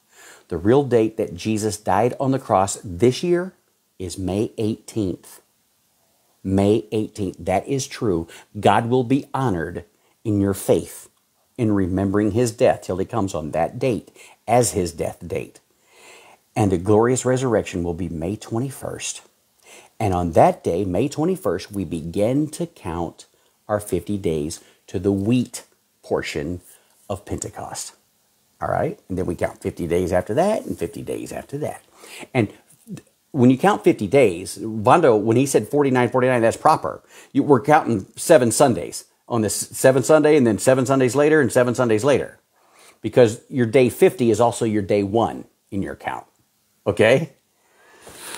[0.49, 3.53] The real date that Jesus died on the cross this year
[3.97, 5.39] is May 18th.
[6.43, 7.37] May 18th.
[7.39, 8.27] That is true.
[8.59, 9.85] God will be honored
[10.23, 11.09] in your faith
[11.57, 14.11] in remembering his death till he comes on that date
[14.47, 15.59] as his death date.
[16.55, 19.21] And the glorious resurrection will be May 21st.
[19.99, 23.27] And on that day, May 21st, we begin to count
[23.67, 25.65] our 50 days to the wheat
[26.01, 26.61] portion
[27.09, 27.93] of Pentecost.
[28.61, 28.99] All right.
[29.09, 31.83] And then we count 50 days after that and 50 days after that.
[32.33, 32.51] And
[33.31, 37.01] when you count 50 days, Vondo, when he said 49, 49, that's proper.
[37.31, 41.51] You, we're counting seven Sundays on this seven Sunday and then seven Sundays later and
[41.51, 42.39] seven Sundays later.
[43.01, 46.25] Because your day 50 is also your day one in your count.
[46.85, 47.33] Okay?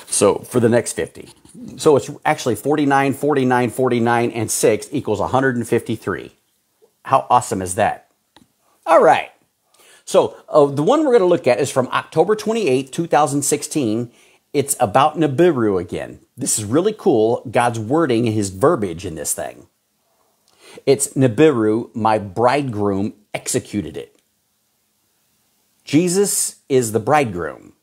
[0.07, 1.29] So for the next 50.
[1.77, 6.31] So it's actually 49, 49, 49, and 6 equals 153.
[7.03, 8.09] How awesome is that?
[8.85, 9.31] All right.
[10.05, 14.11] So uh, the one we're going to look at is from October 28, 2016.
[14.53, 16.19] It's about Nibiru again.
[16.37, 19.67] This is really cool, God's wording and his verbiage in this thing.
[20.85, 24.19] It's Nibiru, my bridegroom, executed it.
[25.83, 27.73] Jesus is the bridegroom.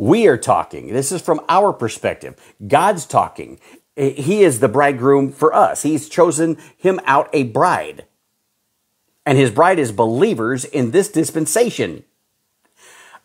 [0.00, 0.94] We are talking.
[0.94, 2.34] This is from our perspective.
[2.66, 3.60] God's talking.
[3.94, 5.82] He is the bridegroom for us.
[5.82, 8.06] He's chosen him out a bride.
[9.26, 12.04] And his bride is believers in this dispensation.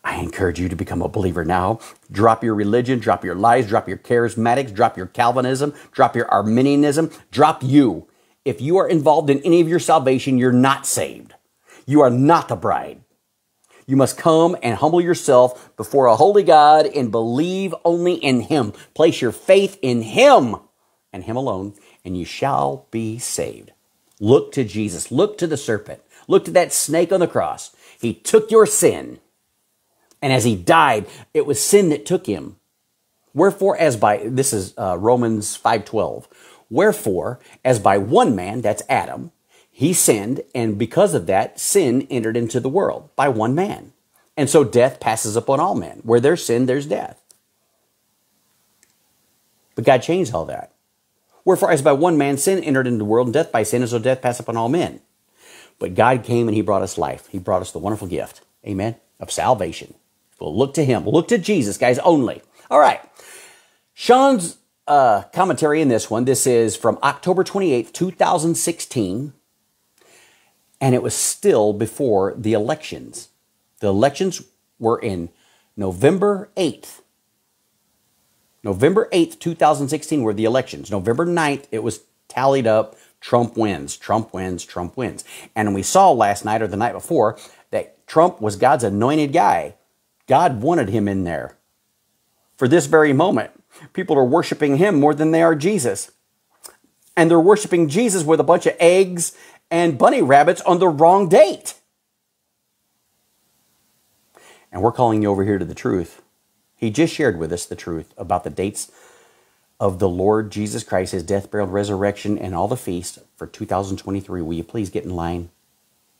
[0.04, 1.80] I encourage you to become a believer now.
[2.12, 7.10] Drop your religion, drop your lies, drop your charismatics, drop your Calvinism, drop your Arminianism,
[7.30, 8.06] drop you.
[8.44, 11.32] If you are involved in any of your salvation, you're not saved.
[11.86, 13.00] You are not the bride.
[13.86, 18.72] You must come and humble yourself before a holy God and believe only in Him.
[18.94, 20.56] Place your faith in Him
[21.12, 21.74] and Him alone,
[22.04, 23.72] and you shall be saved.
[24.20, 25.10] Look to Jesus.
[25.10, 26.00] Look to the serpent.
[26.26, 27.74] Look to that snake on the cross.
[28.00, 29.20] He took your sin
[30.22, 32.56] and as he died, it was sin that took him.
[33.34, 36.26] Wherefore, as by, this is uh, Romans 5.12.
[36.70, 39.30] Wherefore, as by one man, that's Adam,
[39.78, 43.92] he sinned, and because of that, sin entered into the world by one man.
[44.34, 46.00] And so death passes upon all men.
[46.02, 47.22] Where there's sin, there's death.
[49.74, 50.72] But God changed all that.
[51.44, 53.90] Wherefore, as by one man sin entered into the world, and death by sin, and
[53.90, 55.02] so death passed upon all men.
[55.78, 57.26] But God came and He brought us life.
[57.26, 59.92] He brought us the wonderful gift, amen, of salvation.
[60.40, 61.04] We'll look to him.
[61.04, 62.40] We'll look to Jesus, guys, only.
[62.70, 63.02] All right.
[63.92, 64.56] Sean's
[64.88, 69.34] uh, commentary in this one, this is from October 28th, 2016,
[70.80, 73.28] and it was still before the elections.
[73.80, 74.42] The elections
[74.78, 75.30] were in
[75.76, 77.00] November 8th.
[78.62, 80.90] November 8th, 2016 were the elections.
[80.90, 82.96] November 9th, it was tallied up.
[83.20, 85.24] Trump wins, Trump wins, Trump wins.
[85.54, 87.38] And we saw last night or the night before
[87.70, 89.74] that Trump was God's anointed guy
[90.26, 91.56] God wanted him in there
[92.56, 93.50] for this very moment.
[93.92, 96.10] People are worshiping him more than they are Jesus.
[97.16, 99.36] And they're worshiping Jesus with a bunch of eggs
[99.70, 101.74] and bunny rabbits on the wrong date.
[104.72, 106.22] And we're calling you over here to the truth.
[106.76, 108.90] He just shared with us the truth about the dates
[109.78, 114.42] of the Lord Jesus Christ, his death, burial, resurrection, and all the feasts for 2023.
[114.42, 115.50] Will you please get in line?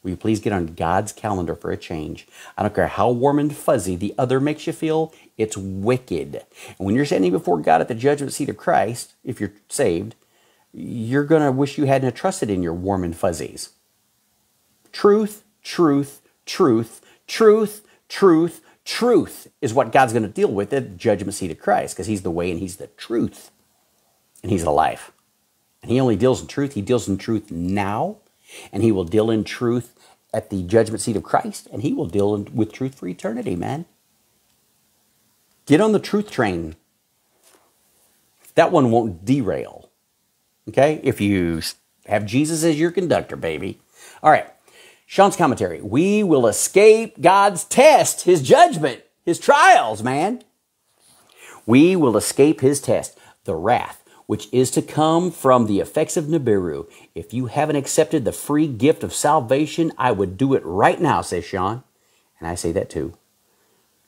[0.03, 2.29] Will you please get on God's calendar for a change?
[2.57, 6.45] I don't care how warm and fuzzy the other makes you feel, it's wicked.
[6.79, 10.15] And when you're standing before God at the judgment seat of Christ, if you're saved,
[10.77, 13.71] you're going to wish you hadn't trusted in your warm and fuzzies.
[14.93, 20.97] Truth, truth, truth, truth, truth, truth is what God's going to deal with at the
[20.97, 23.51] judgment seat of Christ because He's the way and He's the truth
[24.43, 25.13] and He's the life.
[25.83, 26.75] And He only deals in truth.
[26.75, 28.19] He deals in truth now
[28.73, 29.95] and He will deal in truth
[30.37, 33.87] at the judgment seat of Christ, and he will deal with truth for eternity, man.
[35.65, 36.77] Get on the truth train.
[38.55, 39.86] That one won't derail.
[40.69, 41.01] Okay?
[41.03, 41.61] If you
[42.07, 43.81] have Jesus as your conductor, baby.
[44.23, 44.47] All right.
[45.07, 45.81] Sean's commentary.
[45.81, 50.43] We will escape God's test, his judgment, his trials, man.
[51.65, 56.27] We will escape his test, the wrath which is to come from the effects of
[56.27, 56.89] Nibiru.
[57.15, 61.23] If you haven't accepted the free gift of salvation, I would do it right now,
[61.23, 61.85] says Sean.
[62.39, 63.17] And I say that too.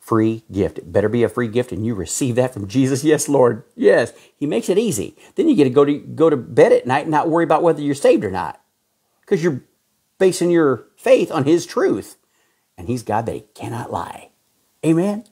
[0.08, 0.78] Free gift.
[0.78, 3.04] It better be a free gift, and you receive that from Jesus.
[3.04, 3.64] Yes, Lord.
[3.76, 4.14] Yes.
[4.38, 5.14] He makes it easy.
[5.34, 7.62] Then you get to go to go to bed at night and not worry about
[7.62, 8.58] whether you're saved or not.
[9.20, 9.60] Because you're
[10.16, 12.16] basing your faith on his truth.
[12.78, 14.30] And he's God that he cannot lie.
[14.82, 15.24] Amen.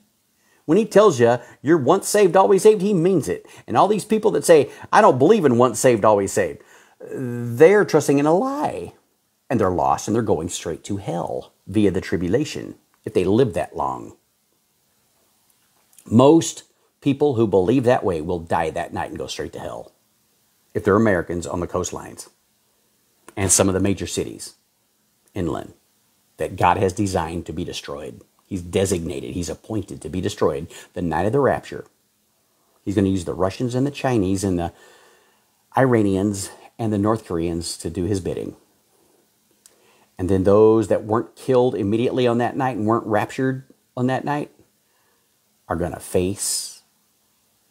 [0.66, 3.46] When he tells you you're once saved, always saved, he means it.
[3.66, 6.60] And all these people that say, I don't believe in once saved, always saved,
[7.00, 8.92] they're trusting in a lie.
[9.48, 12.74] And they're lost and they're going straight to hell via the tribulation
[13.06, 14.18] if they live that long.
[16.08, 16.64] Most
[17.00, 19.92] people who believe that way will die that night and go straight to hell
[20.74, 22.28] if they're Americans on the coastlines
[23.36, 24.54] and some of the major cities
[25.34, 25.74] inland
[26.36, 28.22] that God has designed to be destroyed.
[28.46, 31.86] He's designated, he's appointed to be destroyed the night of the rapture.
[32.84, 34.72] He's going to use the Russians and the Chinese and the
[35.76, 38.56] Iranians and the North Koreans to do his bidding.
[40.18, 43.64] And then those that weren't killed immediately on that night and weren't raptured
[43.96, 44.50] on that night,
[45.68, 46.82] are going to face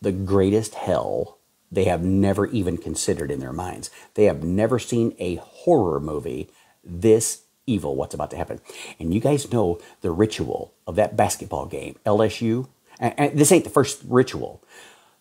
[0.02, 1.40] the greatest hell
[1.72, 3.90] they have never even considered in their minds.
[4.14, 6.50] They have never seen a horror movie
[6.84, 8.62] this evil, what's about to happen.
[9.00, 12.68] And you guys know the ritual of that basketball game, LSU.
[13.00, 14.64] And, this ain't the first ritual.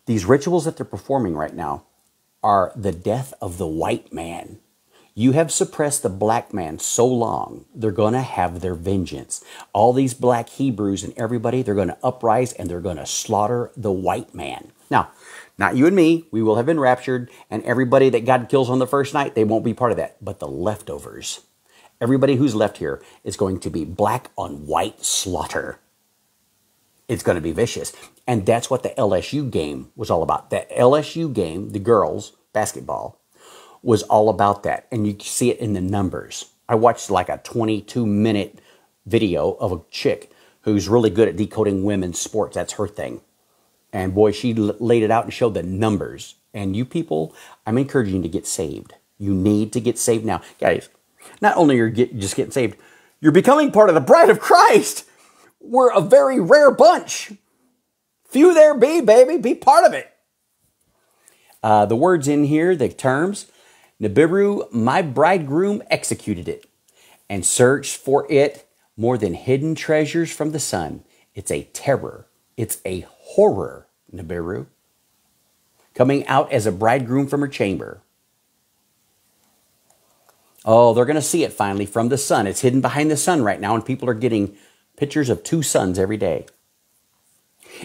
[0.05, 1.83] These rituals that they're performing right now
[2.43, 4.59] are the death of the white man.
[5.17, 9.41] You have suppressed the black man so long, they're going to have their vengeance.
[9.71, 13.71] All these black Hebrews and everybody, they're going to uprise and they're going to slaughter
[13.77, 14.73] the white man.
[14.91, 15.11] Now,
[15.57, 18.79] not you and me, we will have been raptured, and everybody that God kills on
[18.79, 20.17] the first night, they won't be part of that.
[20.21, 21.45] But the leftovers,
[22.01, 25.79] everybody who's left here is going to be black on white slaughter.
[27.07, 27.93] It's going to be vicious.
[28.27, 30.49] And that's what the LSU game was all about.
[30.49, 33.21] That LSU game, the girls basketball,
[33.85, 34.87] was all about that.
[34.91, 36.47] And you see it in the numbers.
[36.67, 38.59] I watched like a 22 minute
[39.05, 40.31] video of a chick
[40.61, 42.55] who's really good at decoding women's sports.
[42.55, 43.21] That's her thing.
[43.93, 46.35] And boy, she laid it out and showed the numbers.
[46.51, 47.35] And you people,
[47.67, 48.95] I'm encouraging you to get saved.
[49.19, 50.41] You need to get saved now.
[50.59, 50.89] Guys,
[51.39, 52.77] not only are you just getting saved,
[53.21, 55.07] you're becoming part of the bride of Christ.
[55.61, 57.33] We're a very rare bunch.
[58.27, 59.37] Few there be, baby.
[59.37, 60.11] Be part of it.
[61.61, 63.45] Uh, the words in here, the terms,
[64.01, 66.65] Nibiru, my bridegroom, executed it
[67.29, 68.67] and searched for it
[68.97, 71.03] more than hidden treasures from the sun.
[71.33, 72.27] It's a terror.
[72.57, 74.67] It's a horror, Nibiru.
[75.93, 78.01] Coming out as a bridegroom from her chamber.
[80.65, 82.47] Oh, they're going to see it finally from the sun.
[82.47, 84.57] It's hidden behind the sun right now, and people are getting
[84.97, 86.47] pictures of two suns every day.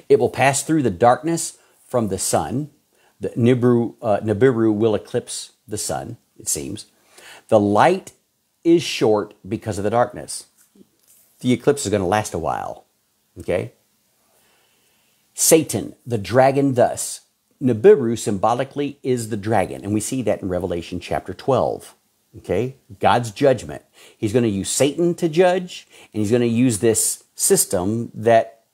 [0.08, 2.70] It will pass through the darkness from the sun.
[3.20, 6.86] The Nibiru, uh, Nibiru will eclipse the sun, it seems.
[7.48, 8.12] The light
[8.64, 10.46] is short because of the darkness.
[11.40, 12.84] The eclipse is going to last a while.
[13.38, 13.72] Okay?
[15.34, 17.22] Satan, the dragon, thus.
[17.62, 21.94] Nibiru symbolically is the dragon, and we see that in Revelation chapter 12.
[22.38, 22.76] Okay?
[22.98, 23.82] God's judgment.
[24.16, 28.64] He's going to use Satan to judge, and he's going to use this system that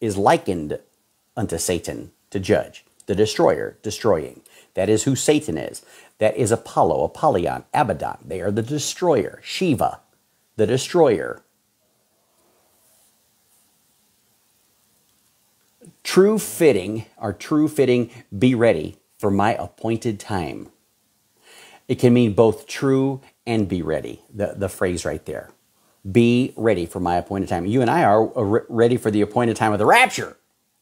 [0.00, 0.78] is likened
[1.36, 2.84] unto Satan to judge.
[3.06, 4.42] The destroyer, destroying.
[4.74, 5.84] That is who Satan is.
[6.20, 8.18] That is Apollo, Apollyon, Abaddon.
[8.24, 9.40] They are the destroyer.
[9.42, 10.00] Shiva,
[10.56, 11.42] the destroyer.
[16.04, 20.68] True fitting, or true fitting, be ready for my appointed time.
[21.88, 25.50] It can mean both true and be ready, the, the phrase right there.
[26.10, 27.64] Be ready for my appointed time.
[27.64, 30.36] You and I are uh, ready for the appointed time of the rapture.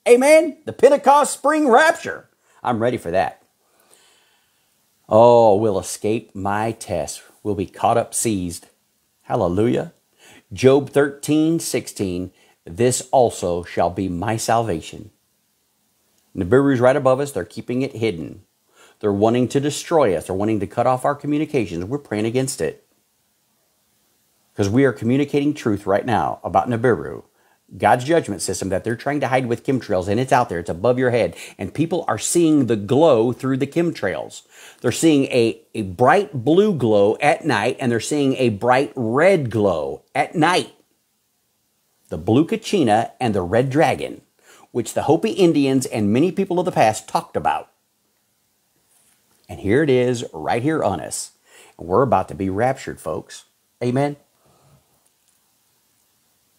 [0.09, 0.59] Amen?
[0.65, 2.29] The Pentecost spring rapture.
[2.63, 3.43] I'm ready for that.
[5.09, 7.23] Oh, we'll escape my test.
[7.43, 8.67] We'll be caught up, seized.
[9.23, 9.93] Hallelujah.
[10.53, 12.31] Job 13, 16.
[12.67, 15.11] This also shall be my salvation.
[16.37, 17.33] Nibiru's right above us.
[17.33, 18.43] They're keeping it hidden.
[19.01, 20.27] They're wanting to destroy us.
[20.27, 21.85] They're wanting to cut off our communications.
[21.85, 22.87] We're praying against it.
[24.53, 27.25] Because we are communicating truth right now about Nibiru.
[27.77, 30.71] God's judgment system that they're trying to hide with chemtrails, and it's out there, it's
[30.71, 31.37] above your head.
[31.59, 34.43] And people are seeing the glow through the chemtrails.
[34.81, 39.51] They're seeing a, a bright blue glow at night, and they're seeing a bright red
[39.51, 40.75] glow at night.
[42.09, 44.23] The blue kachina and the red dragon,
[44.73, 47.71] which the Hopi Indians and many people of the past talked about.
[49.47, 51.33] And here it is, right here on us.
[51.79, 53.45] And We're about to be raptured, folks.
[53.85, 54.17] Amen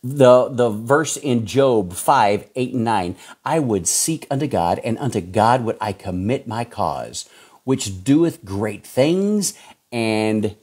[0.03, 4.97] the the verse in Job 5, 8 and 9, I would seek unto God, and
[4.97, 7.27] unto God would I commit my cause,
[7.63, 9.53] which doeth great things
[9.91, 10.55] and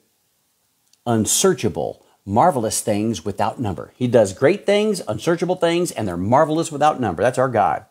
[1.07, 3.93] unsearchable, marvelous things without number.
[3.97, 7.23] He does great things, unsearchable things, and they're marvelous without number.
[7.23, 7.85] That's our God.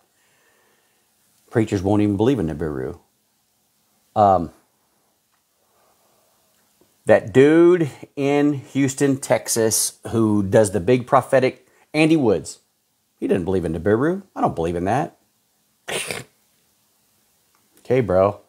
[1.52, 3.00] Preachers won't even believe in Nibiru.
[4.16, 4.52] Um,
[7.06, 12.60] that dude in Houston, Texas, who does the big prophetic, Andy Woods.
[13.20, 14.24] He didn't believe in Nibiru.
[14.36, 15.18] I don't believe in that.
[17.80, 18.39] okay, bro.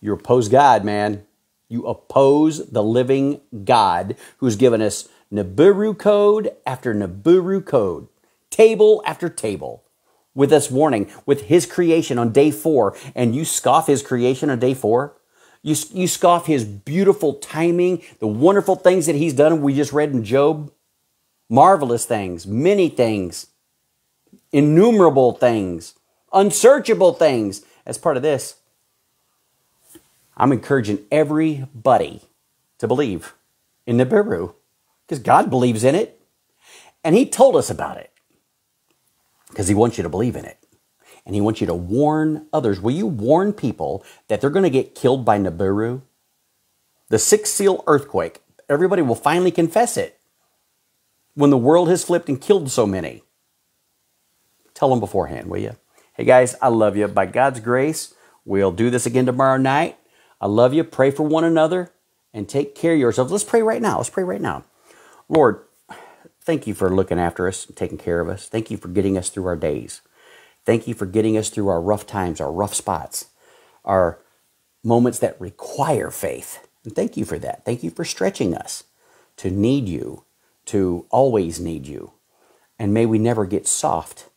[0.00, 1.24] You oppose God, man.
[1.68, 8.08] You oppose the living God who's given us Nibiru code after Nibiru code,
[8.50, 9.82] table after table,
[10.34, 14.58] with us warning, with his creation on day four, and you scoff his creation on
[14.58, 15.16] day four?
[15.64, 19.62] You, you scoff his beautiful timing, the wonderful things that he's done.
[19.62, 20.72] We just read in Job.
[21.50, 23.48] Marvelous things, many things,
[24.52, 25.94] innumerable things,
[26.32, 28.56] unsearchable things as part of this.
[30.36, 32.22] I'm encouraging everybody
[32.78, 33.34] to believe
[33.86, 34.54] in the Nibiru
[35.06, 36.20] because God believes in it
[37.04, 38.10] and He told us about it.
[39.50, 40.58] because He wants you to believe in it.
[41.26, 42.80] And He wants you to warn others.
[42.80, 46.02] Will you warn people that they're going to get killed by Nibiru?
[47.08, 48.40] The six seal earthquake.
[48.68, 50.18] Everybody will finally confess it
[51.34, 53.22] when the world has flipped and killed so many.
[54.74, 55.76] Tell them beforehand, will you?
[56.14, 57.08] Hey guys, I love you.
[57.08, 58.14] By God's grace,
[58.44, 59.98] we'll do this again tomorrow night.
[60.40, 60.84] I love you.
[60.84, 61.90] Pray for one another
[62.32, 63.32] and take care of yourselves.
[63.32, 63.98] Let's pray right now.
[63.98, 64.64] Let's pray right now.
[65.28, 65.60] Lord,
[66.42, 68.48] thank you for looking after us and taking care of us.
[68.48, 70.02] Thank you for getting us through our days.
[70.64, 73.26] Thank you for getting us through our rough times, our rough spots,
[73.84, 74.18] our
[74.82, 76.66] moments that require faith.
[76.84, 77.64] And thank you for that.
[77.64, 78.84] Thank you for stretching us
[79.38, 80.24] to need you,
[80.66, 82.12] to always need you.
[82.78, 84.28] And may we never get soft.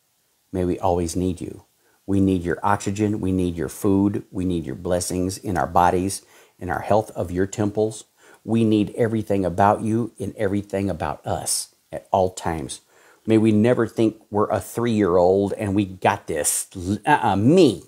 [0.52, 1.64] May we always need you.
[2.06, 3.20] We need your oxygen.
[3.20, 4.24] We need your food.
[4.30, 6.22] We need your blessings in our bodies,
[6.58, 8.04] in our health of your temples.
[8.44, 12.80] We need everything about you and everything about us at all times.
[13.28, 16.66] May we never think we're a three year old and we got this.
[17.06, 17.82] Uh-uh, me.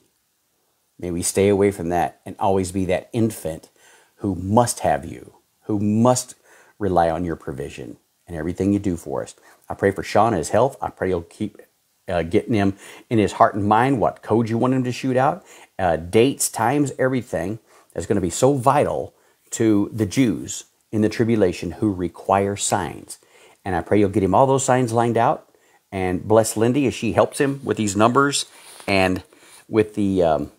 [0.99, 3.71] May we stay away from that and always be that infant
[4.17, 6.35] who must have you, who must
[6.79, 7.97] rely on your provision
[8.29, 9.35] and everything you do for us.
[9.67, 10.77] I pray for Sean and his health.
[10.83, 11.63] I pray you'll keep
[12.07, 12.77] uh, getting him
[13.09, 15.43] in his heart and mind what code you want him to shoot out,
[15.79, 17.61] uh, dates, times, everything
[17.95, 19.15] that's going to be so vital
[19.53, 23.20] to the Jews in the tribulation who require signs.
[23.65, 25.49] And I pray you'll get him all those signs lined out
[25.93, 28.47] and bless Lindy as she helps him with these numbers
[28.87, 29.23] and
[29.69, 30.53] with the um,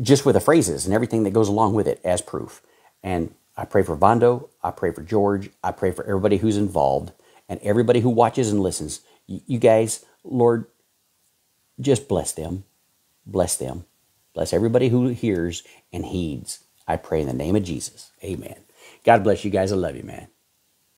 [0.00, 2.62] just with the phrases and everything that goes along with it as proof.
[3.02, 4.48] And I pray for Vondo.
[4.62, 5.50] I pray for George.
[5.62, 7.12] I pray for everybody who's involved
[7.48, 9.00] and everybody who watches and listens.
[9.26, 10.66] You guys, Lord,
[11.80, 12.64] just bless them.
[13.26, 13.84] Bless them.
[14.34, 16.64] Bless everybody who hears and heeds.
[16.86, 18.10] I pray in the name of Jesus.
[18.22, 18.56] Amen.
[19.04, 19.72] God bless you guys.
[19.72, 20.28] I love you, man.